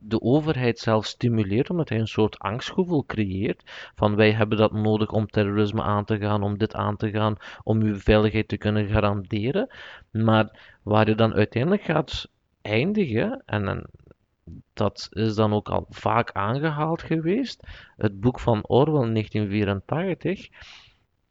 de 0.00 0.20
overheid 0.20 0.78
zelf 0.78 1.06
stimuleert, 1.06 1.70
omdat 1.70 1.88
hij 1.88 1.98
een 1.98 2.06
soort 2.06 2.38
angstgevoel 2.38 3.04
creëert 3.06 3.90
van 3.94 4.16
wij 4.16 4.32
hebben 4.32 4.58
dat 4.58 4.72
nodig 4.72 5.10
om 5.10 5.26
terrorisme 5.26 5.82
aan 5.82 6.04
te 6.04 6.18
gaan, 6.18 6.42
om 6.42 6.58
dit 6.58 6.74
aan 6.74 6.96
te 6.96 7.10
gaan, 7.10 7.36
om 7.62 7.82
uw 7.82 7.96
veiligheid 7.96 8.48
te 8.48 8.56
kunnen 8.56 8.88
garanderen. 8.88 9.68
Maar 10.10 10.76
waar 10.82 11.08
je 11.08 11.14
dan 11.14 11.34
uiteindelijk 11.34 11.82
gaat 11.82 12.30
eindigen, 12.62 13.42
en, 13.46 13.88
dat 14.72 15.08
is 15.10 15.34
dan 15.34 15.52
ook 15.52 15.68
al 15.68 15.86
vaak 15.88 16.32
aangehaald 16.32 17.02
geweest, 17.02 17.66
het 17.96 18.20
boek 18.20 18.40
van 18.40 18.66
Orwell 18.66 19.12
1984. 19.12 20.48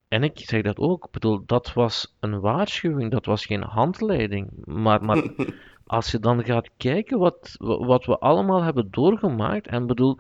En 0.08 0.24
ik 0.24 0.40
zeg 0.40 0.62
dat 0.62 0.78
ook, 0.78 1.12
bedoel, 1.12 1.46
dat 1.46 1.74
was 1.74 2.16
een 2.20 2.40
waarschuwing, 2.40 3.12
dat 3.12 3.26
was 3.26 3.46
geen 3.46 3.64
handleiding. 3.64 4.50
Maar, 4.66 5.04
maar 5.04 5.24
als 5.90 6.12
je 6.12 6.20
dan 6.20 6.44
gaat 6.44 6.70
kijken 6.78 7.20
wat, 7.20 7.56
wat 7.60 8.06
we 8.06 8.18
allemaal 8.18 8.62
hebben 8.62 8.88
doorgemaakt, 8.92 9.68
en 9.68 9.88
bedoel, 9.88 10.18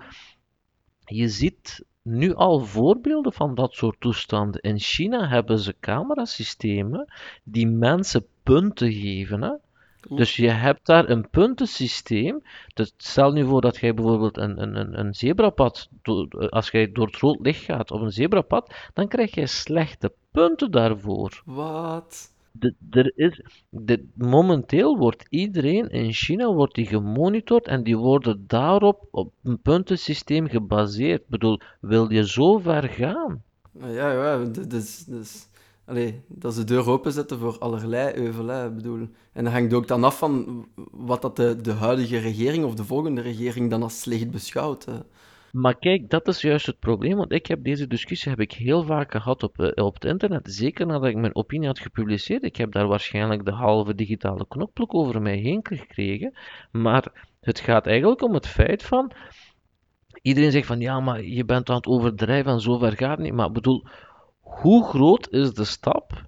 je 1.05 1.27
ziet 1.27 1.86
nu 2.01 2.34
al 2.34 2.60
voorbeelden 2.60 3.34
van 3.34 3.55
dat 3.55 3.73
soort 3.73 3.99
toestanden. 3.99 4.62
In 4.62 4.79
China 4.79 5.27
hebben 5.27 5.60
ze 5.60 5.75
camerasystemen 5.79 7.13
die 7.43 7.67
mensen 7.67 8.25
punten 8.43 8.91
geven. 8.91 9.41
Hè? 9.41 9.53
Dus 10.15 10.36
je 10.36 10.49
hebt 10.49 10.86
daar 10.86 11.10
een 11.10 11.29
puntensysteem. 11.29 12.41
Dus 12.73 12.93
stel 12.97 13.32
nu 13.32 13.45
voor 13.45 13.62
dat 13.62 13.77
jij 13.77 13.93
bijvoorbeeld 13.93 14.38
een, 14.38 14.62
een, 14.62 14.99
een 14.99 15.13
zebrapad, 15.13 15.89
als 16.49 16.69
jij 16.69 16.91
door 16.91 17.05
het 17.05 17.17
rood 17.17 17.39
licht 17.39 17.63
gaat 17.63 17.91
op 17.91 18.01
een 18.01 18.12
zebrapad, 18.12 18.73
dan 18.93 19.08
krijg 19.08 19.36
je 19.36 19.47
slechte 19.47 20.13
punten 20.32 20.71
daarvoor. 20.71 21.41
Wat? 21.45 22.38
Er 22.89 23.12
is, 23.15 23.41
momenteel 24.13 24.98
wordt 24.98 25.26
iedereen 25.30 25.89
in 25.89 26.13
China 26.13 26.54
wordt 26.54 26.76
die 26.76 26.86
gemonitord 26.86 27.67
en 27.67 27.84
die 27.84 27.98
worden 27.98 28.43
daarop 28.48 29.08
op 29.12 29.34
een 29.43 29.62
puntensysteem 29.62 30.48
gebaseerd. 30.48 31.22
Ik 31.22 31.28
bedoel, 31.28 31.60
wil 31.82 32.12
je 32.12 32.28
zo 32.28 32.58
ver 32.58 32.84
gaan? 32.84 33.43
Ja, 33.80 34.12
ja, 34.12 34.45
dus, 34.45 35.06
dus, 35.06 35.50
dat 36.28 36.54
ze 36.54 36.60
de 36.60 36.63
deur 36.63 36.89
openzetten 36.89 37.39
voor 37.39 37.58
allerlei 37.60 38.15
euvel, 38.15 38.74
bedoel. 38.74 39.08
En 39.34 39.43
dat 39.43 39.54
hangt 39.54 39.74
ook 39.74 39.88
dan 39.88 40.04
af 40.04 40.17
van 40.17 40.65
wat 40.91 41.22
dat 41.22 41.36
de, 41.36 41.62
de 41.62 41.72
huidige 41.72 42.17
regering 42.17 42.65
of 42.65 42.76
de 42.76 42.84
volgende 42.84 43.22
regering 43.22 43.69
dan 43.69 43.84
als 43.84 44.02
slecht 44.02 44.32
beschouwt. 44.32 44.86
Hè. 44.86 45.00
Maar 45.52 45.76
kijk, 45.76 46.10
dat 46.10 46.28
is 46.28 46.42
juist 46.42 46.66
het 46.66 46.80
probleem, 46.80 47.18
want 47.18 47.32
ik 47.32 47.48
heb 47.48 47.64
deze 47.64 47.88
discussie 47.88 48.30
heb 48.30 48.40
ik 48.40 48.52
heel 48.52 48.84
vaak 48.84 49.12
gehad 49.12 49.44
op, 49.44 49.60
eh, 49.60 49.86
op 49.86 49.94
het 49.94 50.06
internet. 50.06 50.54
Zeker 50.54 50.86
nadat 50.86 51.10
ik 51.10 51.16
mijn 51.16 51.36
opinie 51.36 51.68
had 51.68 51.80
gepubliceerd. 51.80 52.44
Ik 52.44 52.56
heb 52.56 52.72
daar 52.72 52.88
waarschijnlijk 52.88 53.46
de 53.46 53.52
halve 53.52 53.96
digitale 53.96 54.46
knoppluk 54.48 54.94
over 54.94 55.22
mij 55.22 55.38
heen 55.38 55.60
gekregen. 55.64 56.38
Maar 56.72 57.28
het 57.42 57.60
gaat 57.60 57.88
eigenlijk 57.88 58.22
om 58.22 58.34
het 58.34 58.48
feit 58.48 58.84
van. 58.84 59.12
Iedereen 60.22 60.52
zegt 60.52 60.68
van 60.68 60.80
ja, 60.80 61.00
maar 61.00 61.24
je 61.24 61.46
bent 61.46 61.70
aan 61.70 61.76
het 61.76 61.88
overdrijven 61.88 62.52
en 62.52 62.62
zover 62.62 62.98
gaat 62.98 63.18
het 63.18 63.20
niet. 63.20 63.34
Maar 63.34 63.52
bedoel, 63.52 63.88
hoe 64.40 64.84
groot 64.84 65.30
is 65.30 65.54
de 65.54 65.64
stap 65.64 66.28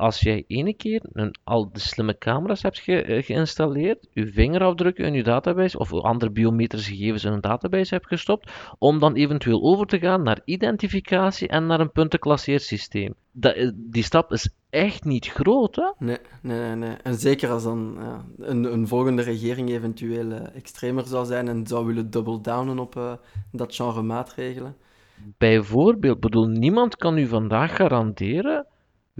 als 0.00 0.20
jij 0.20 0.44
ene 0.46 0.74
keer 0.74 1.00
een, 1.12 1.34
al 1.44 1.72
de 1.72 1.80
slimme 1.80 2.18
camera's 2.18 2.62
hebt 2.62 2.78
ge, 2.78 3.20
geïnstalleerd, 3.24 4.08
je 4.10 4.26
vingerafdruk 4.26 4.98
in 4.98 5.14
je 5.14 5.22
database 5.22 5.78
of 5.78 5.92
andere 5.92 6.30
biometrische 6.30 6.94
gegevens 6.94 7.24
in 7.24 7.32
een 7.32 7.40
database 7.40 7.94
hebt 7.94 8.06
gestopt, 8.06 8.52
om 8.78 8.98
dan 8.98 9.14
eventueel 9.14 9.62
over 9.62 9.86
te 9.86 9.98
gaan 9.98 10.22
naar 10.22 10.40
identificatie 10.44 11.48
en 11.48 11.66
naar 11.66 11.80
een 11.80 11.92
puntenklasseersysteem. 11.92 13.14
Dat, 13.32 13.72
die 13.74 14.02
stap 14.02 14.32
is 14.32 14.54
echt 14.70 15.04
niet 15.04 15.26
groot, 15.26 15.76
hè? 15.76 15.90
Nee, 15.98 16.18
nee, 16.42 16.58
nee. 16.58 16.74
nee. 16.76 16.96
En 17.02 17.14
zeker 17.14 17.50
als 17.50 17.62
dan 17.62 17.96
ja, 17.98 18.24
een, 18.38 18.72
een 18.72 18.86
volgende 18.86 19.22
regering 19.22 19.70
eventueel 19.70 20.26
uh, 20.26 20.54
extremer 20.54 21.06
zou 21.06 21.26
zijn 21.26 21.48
en 21.48 21.66
zou 21.66 21.86
willen 21.86 22.10
double 22.10 22.40
downen 22.40 22.78
op 22.78 22.96
uh, 22.96 23.12
dat 23.52 23.74
genre 23.74 24.02
maatregelen. 24.02 24.76
Bijvoorbeeld, 25.38 26.20
bedoel, 26.20 26.46
niemand 26.46 26.96
kan 26.96 27.18
u 27.18 27.26
vandaag 27.26 27.76
garanderen 27.76 28.66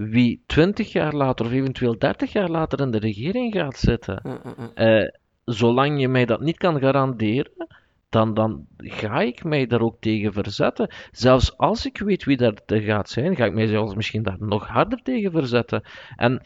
wie 0.09 0.43
20 0.45 0.91
jaar 0.91 1.13
later 1.13 1.45
of 1.45 1.51
eventueel 1.51 1.97
30 1.97 2.31
jaar 2.31 2.49
later 2.49 2.79
in 2.79 2.91
de 2.91 2.99
regering 2.99 3.53
gaat 3.53 3.77
zitten. 3.77 4.21
Uh, 4.25 4.33
uh, 4.75 5.01
uh. 5.01 5.07
zolang 5.45 5.99
je 5.99 6.07
mij 6.07 6.25
dat 6.25 6.41
niet 6.41 6.57
kan 6.57 6.79
garanderen, 6.79 7.67
dan, 8.09 8.33
dan 8.33 8.65
ga 8.77 9.21
ik 9.21 9.43
mij 9.43 9.67
daar 9.67 9.81
ook 9.81 9.97
tegen 9.99 10.33
verzetten. 10.33 10.93
Zelfs 11.11 11.57
als 11.57 11.85
ik 11.85 11.97
weet 11.97 12.23
wie 12.23 12.37
dat 12.37 12.61
gaat 12.65 13.09
zijn, 13.09 13.35
ga 13.35 13.45
ik 13.45 13.53
mij 13.53 13.67
zelfs 13.67 13.95
misschien 13.95 14.23
daar 14.23 14.37
nog 14.39 14.67
harder 14.67 15.01
tegen 15.03 15.31
verzetten. 15.31 15.83
En 16.15 16.41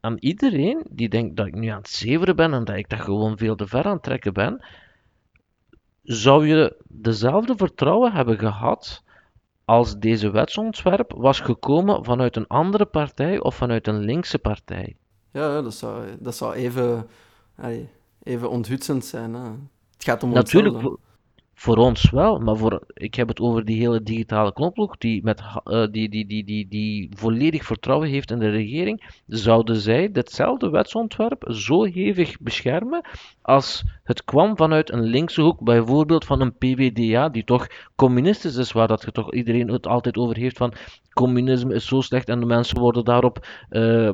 aan 0.00 0.16
iedereen 0.18 0.86
die 0.90 1.08
denkt 1.08 1.36
dat 1.36 1.46
ik 1.46 1.54
nu 1.54 1.66
aan 1.66 1.78
het 1.78 1.88
zeveren 1.88 2.36
ben 2.36 2.52
en 2.52 2.64
dat 2.64 2.76
ik 2.76 2.88
dat 2.88 3.00
gewoon 3.00 3.38
veel 3.38 3.56
te 3.56 3.66
ver 3.66 3.84
aan 3.84 3.92
het 3.92 4.02
trekken 4.02 4.32
ben, 4.32 4.66
zou 6.02 6.46
je 6.46 6.82
dezelfde 6.88 7.56
vertrouwen 7.56 8.12
hebben 8.12 8.38
gehad 8.38 9.04
als 9.64 9.98
deze 9.98 10.30
wetsontwerp 10.30 11.12
was 11.16 11.40
gekomen 11.40 12.04
vanuit 12.04 12.36
een 12.36 12.46
andere 12.46 12.84
partij 12.84 13.40
of 13.40 13.54
vanuit 13.54 13.86
een 13.86 13.98
linkse 13.98 14.38
partij. 14.38 14.96
Ja, 15.30 15.62
dat 15.62 15.74
zou, 15.74 16.04
dat 16.18 16.36
zou 16.36 16.54
even, 16.54 17.08
even 18.22 18.50
onthutsend 18.50 19.04
zijn. 19.04 19.34
Hè? 19.34 19.50
Het 19.92 20.04
gaat 20.04 20.22
om 20.22 20.30
Natuurlijk, 20.32 20.98
voor, 21.54 21.76
ons 21.76 22.10
wel, 22.10 22.38
maar 22.38 22.56
voor, 22.56 22.80
ik 22.94 23.14
heb 23.14 23.28
het 23.28 23.40
over 23.40 23.64
die 23.64 23.78
hele 23.78 24.02
digitale 24.02 24.52
knoploeg 24.52 24.96
die, 24.96 25.22
met, 25.22 25.40
uh, 25.40 25.86
die, 25.90 26.08
die, 26.08 26.26
die, 26.26 26.44
die, 26.44 26.68
die 26.68 27.10
volledig 27.16 27.64
vertrouwen 27.64 28.08
heeft 28.08 28.30
in 28.30 28.38
de 28.38 28.50
regering. 28.50 29.22
Zouden 29.26 29.76
zij 29.76 30.10
ditzelfde 30.12 30.70
wetsontwerp 30.70 31.44
zo 31.48 31.84
hevig 31.84 32.40
beschermen 32.40 33.06
als 33.42 33.84
het 34.02 34.24
kwam 34.24 34.56
vanuit 34.56 34.92
een 34.92 35.02
linkse 35.02 35.40
hoek, 35.40 35.64
bijvoorbeeld 35.64 36.24
van 36.24 36.40
een 36.40 36.56
PVDA, 36.56 37.28
die 37.28 37.44
toch 37.44 37.66
communistisch 37.94 38.56
is, 38.56 38.72
waar 38.72 38.88
dat 38.88 39.02
je 39.02 39.12
toch 39.12 39.32
iedereen 39.32 39.68
het 39.68 39.86
altijd 39.86 40.16
over 40.16 40.36
heeft 40.36 40.56
van 40.56 40.74
communisme 41.12 41.74
is 41.74 41.86
zo 41.86 42.00
slecht 42.00 42.28
en 42.28 42.40
de 42.40 42.46
mensen 42.46 42.78
worden 42.78 43.04
daarop 43.04 43.46
uh, 43.70 44.10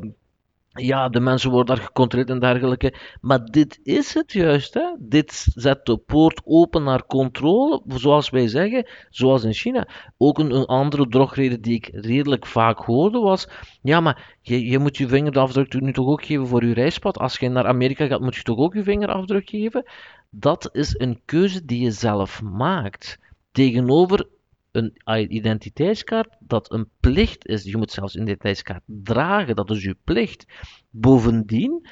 ja, 0.72 1.08
de 1.08 1.20
mensen 1.20 1.50
worden 1.50 1.76
daar 1.76 1.84
gecontroleerd 1.84 2.30
en 2.30 2.38
dergelijke. 2.38 2.94
Maar 3.20 3.44
dit 3.44 3.80
is 3.82 4.14
het 4.14 4.32
juist. 4.32 4.74
Hè? 4.74 4.94
Dit 4.98 5.46
zet 5.54 5.86
de 5.86 5.96
poort 5.96 6.40
open 6.44 6.82
naar 6.82 7.06
controle, 7.06 7.82
zoals 7.86 8.30
wij 8.30 8.48
zeggen, 8.48 8.86
zoals 9.08 9.44
in 9.44 9.52
China. 9.52 9.88
Ook 10.16 10.38
een, 10.38 10.66
andere 10.66 11.08
drogreden 11.08 11.60
die 11.60 11.74
ik 11.74 11.88
redelijk 11.92 12.46
vaak 12.46 12.78
hoorde 12.78 13.18
was: 13.18 13.48
ja, 13.82 14.00
maar 14.00 14.36
je, 14.40 14.64
je 14.64 14.78
moet 14.78 14.96
je 14.96 15.08
vingerafdruk 15.08 15.80
nu 15.80 15.92
toch 15.92 16.06
ook 16.06 16.24
geven 16.24 16.46
voor 16.46 16.64
je 16.64 16.74
reispad. 16.74 17.18
Als 17.18 17.38
je 17.38 17.48
naar 17.48 17.66
Amerika 17.66 18.06
gaat, 18.06 18.20
moet 18.20 18.36
je 18.36 18.42
toch 18.42 18.58
ook 18.58 18.74
je 18.74 18.82
vingerafdruk 18.82 19.48
geven. 19.48 19.84
Dat 20.30 20.68
is 20.72 20.98
een 20.98 21.20
keuze 21.24 21.64
die 21.64 21.82
je 21.82 21.90
zelf 21.90 22.42
maakt. 22.42 23.18
Tegenover 23.52 24.26
een 24.72 24.92
identiteitskaart 25.32 26.36
dat 26.38 26.72
een 26.72 26.88
plicht 27.00 27.46
is. 27.46 27.62
Je 27.62 27.76
moet 27.76 27.90
zelfs 27.90 28.14
een 28.14 28.22
identiteitskaart 28.22 28.82
dragen, 28.86 29.56
dat 29.56 29.70
is 29.70 29.82
je 29.82 29.96
plicht. 30.04 30.44
Bovendien 30.90 31.86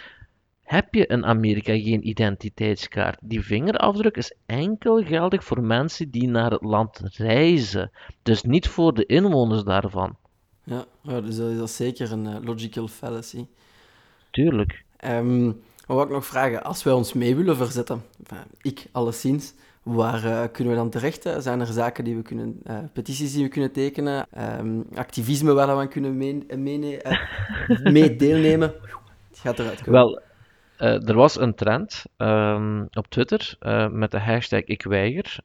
heb 0.62 0.94
je 0.94 1.06
in 1.06 1.24
Amerika 1.24 1.72
geen 1.72 2.08
identiteitskaart. 2.08 3.18
Die 3.22 3.40
vingerafdruk 3.40 4.16
is 4.16 4.34
enkel 4.46 5.04
geldig 5.04 5.44
voor 5.44 5.62
mensen 5.62 6.10
die 6.10 6.28
naar 6.28 6.50
het 6.50 6.62
land 6.62 7.00
reizen, 7.02 7.90
dus 8.22 8.42
niet 8.42 8.68
voor 8.68 8.94
de 8.94 9.06
inwoners 9.06 9.62
daarvan. 9.62 10.16
Ja, 10.64 10.84
ja 11.02 11.20
dus 11.20 11.36
dat 11.36 11.68
is 11.68 11.76
zeker 11.76 12.12
een 12.12 12.24
uh, 12.24 12.36
logical 12.42 12.88
fallacy. 12.88 13.46
Tuurlijk. 14.30 14.84
Um, 15.04 15.60
wat 15.86 16.04
ik 16.04 16.12
nog 16.12 16.26
vragen, 16.26 16.64
als 16.64 16.82
wij 16.82 16.92
ons 16.92 17.12
mee 17.12 17.36
willen 17.36 17.56
verzetten, 17.56 18.02
enfin, 18.18 18.44
ik 18.60 18.86
alleszins, 18.92 19.54
Waar 19.88 20.24
uh, 20.24 20.44
kunnen 20.52 20.72
we 20.72 20.78
dan 20.78 20.90
terecht? 20.90 21.24
Hè? 21.24 21.40
Zijn 21.40 21.60
er 21.60 21.66
zaken 21.66 22.04
die 22.04 22.16
we 22.16 22.22
kunnen, 22.22 22.60
uh, 22.66 22.78
petities 22.92 23.32
die 23.32 23.42
we 23.44 23.48
kunnen 23.48 23.72
tekenen, 23.72 24.26
um, 24.58 24.86
activisme 24.94 25.52
waar 25.52 25.78
we 25.78 25.88
kunnen 25.88 26.16
mee, 26.16 26.46
mee, 26.56 27.00
mee 27.96 28.16
deelnemen? 28.16 28.74
Het 29.28 29.38
gaat 29.38 29.58
eruit 29.58 29.82
komen. 29.82 30.00
Wel, 30.00 30.20
er 31.08 31.14
was 31.14 31.40
een 31.40 31.54
trend 31.54 32.04
um, 32.16 32.88
op 32.90 33.06
Twitter 33.08 33.56
met 33.90 34.10
de 34.10 34.18
hashtag 34.18 34.64
ik 34.64 34.82
weiger. 34.82 35.38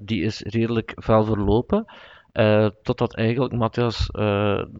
die 0.00 0.22
is 0.22 0.40
redelijk 0.40 0.94
fel 1.02 1.24
verlopen. 1.24 1.84
totdat 2.82 3.14
eigenlijk 3.14 3.54
Matthias 3.54 4.08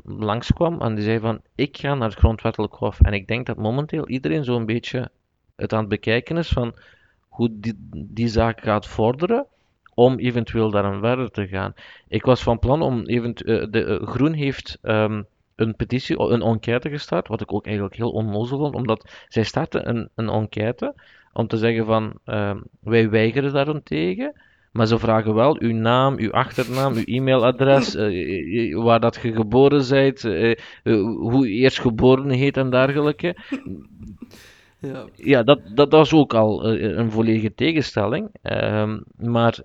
langskwam 0.04 0.80
en 0.80 0.94
die 0.94 1.04
zei 1.04 1.18
van 1.20 1.40
ik 1.54 1.76
ga 1.76 1.94
naar 1.94 2.08
het 2.08 2.18
grondwettelijk 2.18 2.74
hof. 2.74 3.00
En 3.00 3.12
ik 3.12 3.26
denk 3.26 3.46
dat 3.46 3.56
momenteel 3.56 4.08
iedereen 4.08 4.44
zo'n 4.44 4.66
beetje 4.66 5.10
het 5.56 5.72
aan 5.72 5.80
het 5.80 5.88
bekijken 5.88 6.36
is 6.36 6.48
van 6.48 6.74
hoe 7.32 7.50
die, 7.90 8.28
zaak 8.28 8.60
gaat 8.60 8.86
vorderen 8.86 9.46
om 9.94 10.18
eventueel 10.18 10.70
daar 10.70 10.98
verder 11.00 11.30
te 11.30 11.46
gaan. 11.46 11.74
Ik 12.08 12.24
was 12.24 12.42
van 12.42 12.58
plan 12.58 12.82
om 12.82 13.06
eventueel, 13.06 13.70
de 13.70 13.98
uh, 14.00 14.08
Groen 14.08 14.32
heeft 14.32 14.78
um, 14.82 15.26
een 15.54 15.76
petitie, 15.76 16.18
een 16.18 16.42
enquête 16.42 16.88
gestart, 16.88 17.28
wat 17.28 17.40
ik 17.40 17.52
ook 17.52 17.64
eigenlijk 17.64 17.96
heel 17.96 18.10
onnozel 18.10 18.58
vond, 18.58 18.74
omdat 18.74 19.24
zij 19.28 19.42
starten 19.42 19.88
een, 19.88 20.08
een 20.14 20.28
enquête 20.28 20.94
om 21.32 21.46
te 21.46 21.56
zeggen 21.56 21.86
van 21.86 22.12
uh, 22.26 22.54
wij 22.80 23.10
weigeren 23.10 23.52
daarentegen, 23.52 24.32
Maar 24.72 24.86
ze 24.86 24.98
vragen 24.98 25.34
wel 25.34 25.60
uw 25.60 25.74
naam, 25.74 26.18
uw 26.18 26.32
achternaam, 26.32 26.94
uw 26.94 27.04
e-mailadres, 27.04 27.94
uh, 27.96 28.82
waar 28.84 29.00
dat 29.00 29.18
je 29.22 29.32
geboren 29.32 29.88
bent, 29.88 30.22
hoe 31.30 31.48
je 31.48 31.54
eerst 31.54 31.80
geboren 31.80 32.30
heet 32.30 32.56
en 32.56 32.70
dergelijke. 32.70 33.36
Ja, 34.82 35.06
ja 35.14 35.42
dat, 35.42 35.60
dat, 35.74 35.90
dat 35.90 36.12
ook 36.12 36.34
al 36.34 36.66
een 36.66 37.10
volledige 37.10 37.54
tegenstelling. 37.54 38.28
Ehm, 38.42 39.00
maar 39.16 39.58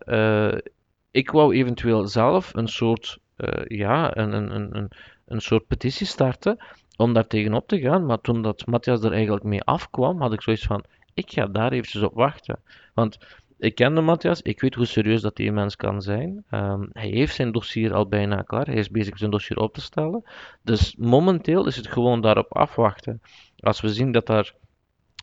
ik 1.11 1.31
wou 1.31 1.55
eventueel 1.55 2.07
zelf 2.07 2.53
een 2.53 2.67
soort, 2.67 3.19
ja, 3.67 4.17
een, 4.17 4.33
een, 4.33 4.75
een, 4.75 4.91
een 5.25 5.41
soort 5.41 5.67
petitie 5.67 6.07
starten 6.07 6.57
om 6.97 7.13
daar 7.13 7.27
tegenop 7.27 7.67
te 7.67 7.79
gaan. 7.79 8.05
Maar 8.05 8.21
toen 8.21 8.41
dat 8.41 8.65
Matthias 8.65 9.03
er 9.03 9.11
eigenlijk 9.11 9.43
mee 9.43 9.61
afkwam, 9.61 10.21
had 10.21 10.33
ik 10.33 10.41
zoiets 10.41 10.65
van, 10.65 10.83
ik 11.13 11.31
ga 11.31 11.45
daar 11.45 11.71
eventjes 11.71 12.01
op 12.01 12.13
wachten. 12.13 12.59
Want 12.93 13.17
ik 13.57 13.75
kende 13.75 14.01
Matthias, 14.01 14.41
ik 14.41 14.61
weet 14.61 14.75
hoe 14.75 14.85
serieus 14.85 15.21
dat 15.21 15.35
die 15.35 15.51
mens 15.51 15.75
kan 15.75 16.01
zijn. 16.01 16.43
Ehm, 16.49 16.85
hij 16.91 17.07
heeft 17.07 17.35
zijn 17.35 17.51
dossier 17.51 17.93
al 17.93 18.07
bijna 18.07 18.41
klaar, 18.41 18.65
hij 18.65 18.75
is 18.75 18.89
bezig 18.89 19.17
zijn 19.17 19.31
dossier 19.31 19.57
op 19.57 19.73
te 19.73 19.81
stellen. 19.81 20.23
Dus 20.61 20.95
momenteel 20.97 21.67
is 21.67 21.75
het 21.75 21.87
gewoon 21.87 22.21
daarop 22.21 22.53
afwachten. 22.53 23.21
Als 23.59 23.81
we 23.81 23.89
zien 23.89 24.11
dat 24.11 24.25
daar 24.25 24.53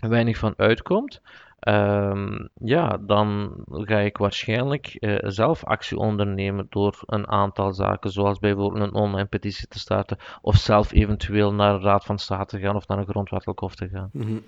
weinig 0.09 0.39
van 0.39 0.55
uitkomt, 0.57 1.21
um, 1.69 2.49
ja, 2.55 2.99
dan 3.01 3.53
ga 3.67 3.99
ik 3.99 4.17
waarschijnlijk 4.17 4.97
uh, 5.01 5.19
zelf 5.23 5.65
actie 5.65 5.97
ondernemen 5.97 6.67
door 6.69 7.03
een 7.07 7.29
aantal 7.29 7.73
zaken, 7.73 8.11
zoals 8.11 8.39
bijvoorbeeld 8.39 8.83
een 8.83 8.95
online 8.95 9.29
petitie 9.29 9.69
te 9.69 9.79
starten, 9.79 10.19
of 10.41 10.57
zelf 10.57 10.93
eventueel 10.93 11.55
naar 11.55 11.79
de 11.79 11.85
Raad 11.85 12.05
van 12.05 12.19
State 12.19 12.57
te 12.57 12.63
gaan 12.63 12.77
of 12.77 12.89
naar 12.89 12.99
een 12.99 13.07
grondwettelijk 13.07 13.59
hof 13.59 13.75
te 13.75 13.89
gaan. 13.89 14.11
Mm 14.13 14.43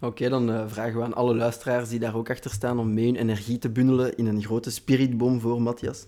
Oké, 0.00 0.28
dan 0.28 0.50
uh, 0.50 0.62
vragen 0.66 0.98
we 0.98 1.04
aan 1.04 1.14
alle 1.14 1.34
luisteraars 1.34 1.88
die 1.88 1.98
daar 1.98 2.16
ook 2.16 2.30
achter 2.30 2.50
staan 2.50 2.78
om 2.78 2.94
mee 2.94 3.04
hun 3.04 3.16
energie 3.16 3.58
te 3.58 3.70
bundelen 3.70 4.16
in 4.16 4.26
een 4.26 4.42
grote 4.42 4.70
spiritbom 4.70 5.40
voor 5.40 5.62
Matthias. 5.62 6.06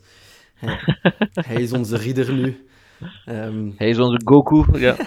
Hij, 0.54 0.78
hij 1.48 1.62
is 1.62 1.72
onze 1.72 1.96
ridder 1.96 2.32
nu. 2.32 2.66
Um... 3.26 3.74
Hij 3.76 3.88
is 3.88 3.98
onze 3.98 4.20
Goku, 4.24 4.78
ja. 4.78 4.96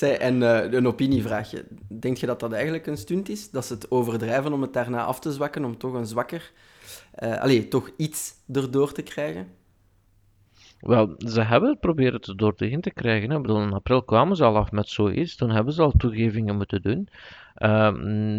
En 0.00 0.40
uh, 0.40 0.72
een 0.72 0.86
opinievraagje. 0.86 1.64
Denk 1.88 2.16
je 2.16 2.26
dat 2.26 2.40
dat 2.40 2.52
eigenlijk 2.52 2.86
een 2.86 2.96
stunt 2.96 3.28
is? 3.28 3.50
Dat 3.50 3.64
ze 3.64 3.74
het 3.74 3.90
overdrijven 3.90 4.52
om 4.52 4.62
het 4.62 4.72
daarna 4.72 5.04
af 5.04 5.20
te 5.20 5.32
zwakken, 5.32 5.64
om 5.64 5.78
toch 5.78 5.92
een 5.92 6.06
zwakker... 6.06 6.52
Uh, 7.22 7.62
toch 7.62 7.90
iets 7.96 8.34
erdoor 8.52 8.92
te 8.92 9.02
krijgen? 9.02 9.46
Wel, 10.80 11.14
ze 11.18 11.40
hebben 11.40 11.70
het 11.70 11.80
proberen 11.80 12.20
te 12.20 12.34
door 12.34 12.54
te 12.54 12.78
te 12.80 12.92
krijgen. 12.92 13.30
Ik 13.30 13.42
bedoel, 13.42 13.62
in 13.62 13.72
april 13.72 14.02
kwamen 14.02 14.36
ze 14.36 14.44
al 14.44 14.56
af 14.56 14.72
met 14.72 14.88
zoiets. 14.88 15.36
Toen 15.36 15.50
hebben 15.50 15.72
ze 15.72 15.82
al 15.82 15.92
toegevingen 15.96 16.56
moeten 16.56 16.82
doen. 16.82 17.08
Uh, 17.58 17.92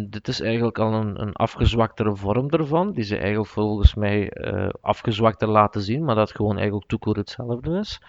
dit 0.08 0.28
is 0.28 0.40
eigenlijk 0.40 0.78
al 0.78 0.92
een, 0.92 1.20
een 1.20 1.32
afgezwaktere 1.32 2.16
vorm 2.16 2.48
ervan, 2.48 2.92
die 2.92 3.04
ze 3.04 3.16
eigenlijk 3.16 3.48
volgens 3.48 3.94
mij 3.94 4.32
uh, 4.34 4.68
afgezwakter 4.80 5.48
laten 5.48 5.80
zien, 5.80 6.04
maar 6.04 6.14
dat 6.14 6.34
gewoon 6.34 6.56
eigenlijk 6.56 6.88
toekoor 6.88 7.16
hetzelfde 7.16 7.78
is. 7.78 8.00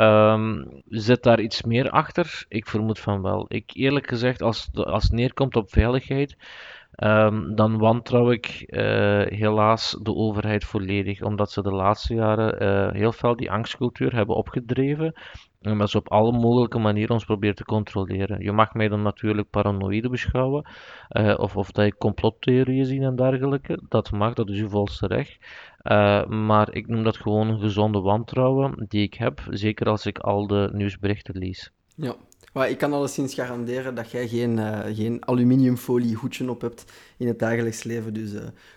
Um, 0.00 0.82
zit 0.88 1.22
daar 1.22 1.40
iets 1.40 1.62
meer 1.62 1.90
achter? 1.90 2.44
Ik 2.48 2.66
vermoed 2.66 2.98
van 2.98 3.22
wel. 3.22 3.44
Ik 3.48 3.70
eerlijk 3.74 4.08
gezegd, 4.08 4.42
als, 4.42 4.68
als 4.72 5.02
het 5.02 5.12
neerkomt 5.12 5.56
op 5.56 5.70
veiligheid, 5.70 6.36
Um, 7.04 7.54
dan 7.54 7.78
wantrouw 7.78 8.30
ik 8.30 8.64
uh, 8.66 8.80
helaas 9.24 9.98
de 10.02 10.14
overheid 10.14 10.64
volledig, 10.64 11.22
omdat 11.22 11.50
ze 11.50 11.62
de 11.62 11.72
laatste 11.72 12.14
jaren 12.14 12.62
uh, 12.62 12.92
heel 12.92 13.12
veel 13.12 13.36
die 13.36 13.50
angstcultuur 13.50 14.14
hebben 14.14 14.36
opgedreven 14.36 15.14
en 15.60 15.78
dat 15.78 15.90
ze 15.90 15.98
op 15.98 16.10
alle 16.10 16.32
mogelijke 16.32 16.78
manieren 16.78 17.14
ons 17.14 17.24
proberen 17.24 17.56
te 17.56 17.64
controleren. 17.64 18.42
Je 18.42 18.52
mag 18.52 18.74
mij 18.74 18.88
dan 18.88 19.02
natuurlijk 19.02 19.50
paranoïde 19.50 20.08
beschouwen, 20.08 20.66
uh, 21.10 21.34
of, 21.38 21.56
of 21.56 21.70
dat 21.70 21.84
ik 21.84 21.98
complottheorieën 21.98 22.84
zie 22.84 23.00
en 23.00 23.16
dergelijke. 23.16 23.80
Dat 23.88 24.10
mag, 24.10 24.34
dat 24.34 24.48
is 24.48 24.58
uw 24.58 24.68
volste 24.68 25.06
recht. 25.06 25.38
maar 26.28 26.74
ik 26.74 26.86
noem 26.86 27.04
dat 27.04 27.16
gewoon 27.16 27.48
een 27.48 27.60
gezonde 27.60 28.00
wantrouwen 28.00 28.84
die 28.88 29.02
ik 29.02 29.14
heb, 29.14 29.40
zeker 29.50 29.88
als 29.88 30.06
ik 30.06 30.18
al 30.18 30.46
de 30.46 30.70
nieuwsberichten 30.72 31.38
lees. 31.38 31.70
Ja, 31.96 32.14
maar 32.52 32.70
ik 32.70 32.78
kan 32.78 32.92
alleszins 32.92 33.34
garanderen 33.34 33.94
dat 33.94 34.10
jij 34.10 34.28
geen, 34.28 34.56
uh, 34.56 34.80
geen 34.92 35.26
aluminiumfolie 35.26 36.14
hoedje 36.14 36.50
op 36.50 36.60
hebt 36.60 36.92
in 37.16 37.26
het 37.26 37.38
dagelijks 37.38 37.82
leven. 37.82 38.14
Dus 38.14 38.32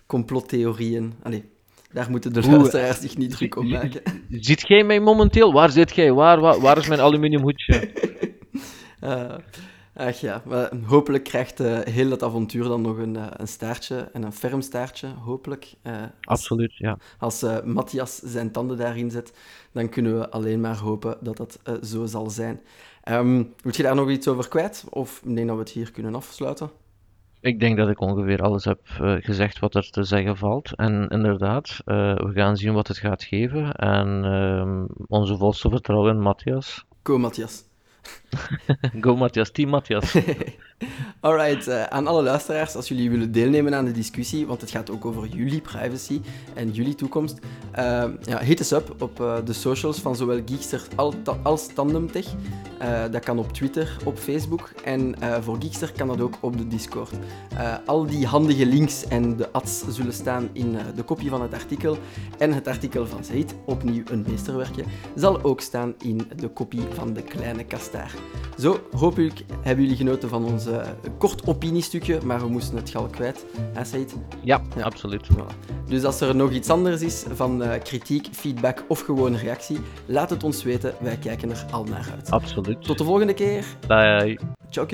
complottheorieën, 0.05 1.13
allee, 1.23 1.49
daar 1.91 2.09
moeten 2.09 2.33
de 2.33 2.49
luisteraars 2.49 2.99
zich 2.99 3.17
niet 3.17 3.31
druk 3.31 3.55
om 3.55 3.69
maken. 3.69 4.01
Ziet 4.29 4.67
jij 4.67 4.83
mij 4.83 4.99
momenteel? 4.99 5.53
Waar 5.53 5.69
zit 5.69 5.95
jij? 5.95 6.13
Waar, 6.13 6.39
waar, 6.39 6.59
waar 6.59 6.77
is 6.77 6.87
mijn 6.87 6.99
aluminiumhoedje? 6.99 7.91
uh, 9.03 9.35
ach 10.07 10.19
ja, 10.19 10.41
maar 10.45 10.71
hopelijk 10.85 11.23
krijgt 11.23 11.57
heel 11.83 12.09
dat 12.09 12.23
avontuur 12.23 12.63
dan 12.63 12.81
nog 12.81 12.97
een, 12.97 13.17
een 13.41 13.47
staartje 13.47 14.09
en 14.13 14.23
een 14.23 14.33
ferm 14.33 14.61
staartje, 14.61 15.07
hopelijk. 15.07 15.73
Als, 15.83 16.09
Absoluut, 16.21 16.75
ja. 16.75 16.97
Als 17.17 17.45
Matthias 17.63 18.15
zijn 18.15 18.51
tanden 18.51 18.77
daarin 18.77 19.11
zet, 19.11 19.33
dan 19.71 19.89
kunnen 19.89 20.19
we 20.19 20.29
alleen 20.29 20.61
maar 20.61 20.77
hopen 20.77 21.17
dat 21.21 21.37
dat 21.37 21.59
zo 21.83 22.05
zal 22.05 22.29
zijn. 22.29 22.61
Um, 23.09 23.53
moet 23.63 23.75
je 23.75 23.83
daar 23.83 23.95
nog 23.95 24.09
iets 24.09 24.27
over 24.27 24.47
kwijt? 24.47 24.83
Of 24.89 25.21
ik 25.25 25.35
denk 25.35 25.47
dat 25.47 25.55
we 25.55 25.61
het 25.61 25.71
hier 25.71 25.91
kunnen 25.91 26.15
afsluiten? 26.15 26.69
Ik 27.41 27.59
denk 27.59 27.77
dat 27.77 27.89
ik 27.89 27.99
ongeveer 28.01 28.41
alles 28.41 28.65
heb 28.65 28.79
uh, 29.01 29.15
gezegd 29.19 29.59
wat 29.59 29.75
er 29.75 29.89
te 29.89 30.03
zeggen 30.03 30.37
valt. 30.37 30.75
En 30.75 31.07
inderdaad, 31.07 31.81
uh, 31.85 32.15
we 32.15 32.31
gaan 32.33 32.57
zien 32.57 32.73
wat 32.73 32.87
het 32.87 32.97
gaat 32.97 33.23
geven. 33.23 33.71
En 33.71 34.23
uh, 34.25 34.83
onze 35.07 35.37
volste 35.37 35.69
vertrouwen 35.69 36.15
in 36.15 36.21
Matthias. 36.21 36.85
Go, 37.03 37.17
Matthias. 37.17 37.63
Go 39.01 39.15
Matthias, 39.15 39.51
team 39.51 39.69
Matthias. 39.69 40.15
Alright, 41.21 41.67
uh, 41.67 41.83
aan 41.83 42.07
alle 42.07 42.23
luisteraars, 42.23 42.75
als 42.75 42.87
jullie 42.87 43.09
willen 43.09 43.31
deelnemen 43.31 43.75
aan 43.75 43.85
de 43.85 43.91
discussie, 43.91 44.47
want 44.47 44.61
het 44.61 44.71
gaat 44.71 44.89
ook 44.89 45.05
over 45.05 45.27
jullie 45.27 45.61
privacy 45.61 46.21
en 46.53 46.71
jullie 46.71 46.95
toekomst, 46.95 47.39
uh, 47.79 48.03
ja, 48.21 48.39
hit 48.39 48.59
us 48.59 48.71
up 48.71 48.95
op 49.01 49.19
uh, 49.19 49.35
de 49.45 49.53
socials 49.53 49.99
van 49.99 50.15
zowel 50.15 50.41
Geekster 50.45 50.81
als 51.43 51.67
Tandemtech. 51.73 52.25
dat 53.11 53.23
kan 53.23 53.39
op 53.39 53.53
Twitter, 53.53 53.97
op 54.03 54.17
Facebook 54.17 54.71
en 54.83 55.15
voor 55.41 55.57
Geekster 55.59 55.91
kan 55.91 56.07
dat 56.07 56.21
ook 56.21 56.37
op 56.39 56.57
de 56.57 56.67
Discord. 56.67 57.13
al 57.85 58.05
die 58.05 58.25
handige 58.25 58.65
links 58.65 59.07
en 59.07 59.37
de 59.37 59.51
ads 59.51 59.83
zullen 59.89 60.13
staan 60.13 60.49
in 60.53 60.77
de 60.95 61.03
kopie 61.03 61.29
van 61.29 61.41
het 61.41 61.53
artikel 61.53 61.97
en 62.37 62.53
het 62.53 62.67
artikel 62.67 63.07
van 63.07 63.23
Zaid, 63.23 63.55
opnieuw 63.65 64.03
een 64.05 64.25
meesterwerkje, 64.27 64.83
zal 65.15 65.43
ook 65.43 65.61
staan 65.61 65.93
in 65.97 66.27
de 66.35 66.47
kopie 66.47 66.83
van 66.93 67.13
de 67.13 67.21
kleine 67.21 67.63
kastaar. 67.63 68.13
Zo, 68.59 68.79
hopelijk 68.91 69.43
hebben 69.61 69.83
jullie 69.83 69.97
genoten 69.97 70.29
van 70.29 70.45
ons 70.45 70.67
uh, 70.67 70.81
kort 71.17 71.47
opiniestukje, 71.47 72.19
maar 72.25 72.39
we 72.39 72.47
moesten 72.47 72.75
het 72.75 72.89
gal 72.89 73.05
kwijt. 73.05 73.45
Hè, 73.73 73.83
Said? 73.83 74.15
Ja, 74.43 74.61
ja, 74.75 74.83
absoluut. 74.83 75.27
Dus 75.85 76.03
als 76.03 76.21
er 76.21 76.35
nog 76.35 76.51
iets 76.51 76.69
anders 76.69 77.01
is 77.01 77.25
van 77.33 77.63
uh, 77.63 77.71
kritiek, 77.83 78.27
feedback 78.31 78.83
of 78.87 78.99
gewoon 78.99 79.35
reactie, 79.35 79.79
laat 80.05 80.29
het 80.29 80.43
ons 80.43 80.63
weten. 80.63 80.93
Wij 80.99 81.17
kijken 81.17 81.49
er 81.49 81.65
al 81.71 81.83
naar 81.83 82.09
uit. 82.15 82.31
Absoluut. 82.31 82.83
Tot 82.83 82.97
de 82.97 83.03
volgende 83.03 83.33
keer. 83.33 83.65
Bye. 83.87 84.39
Ciao. 84.69 84.85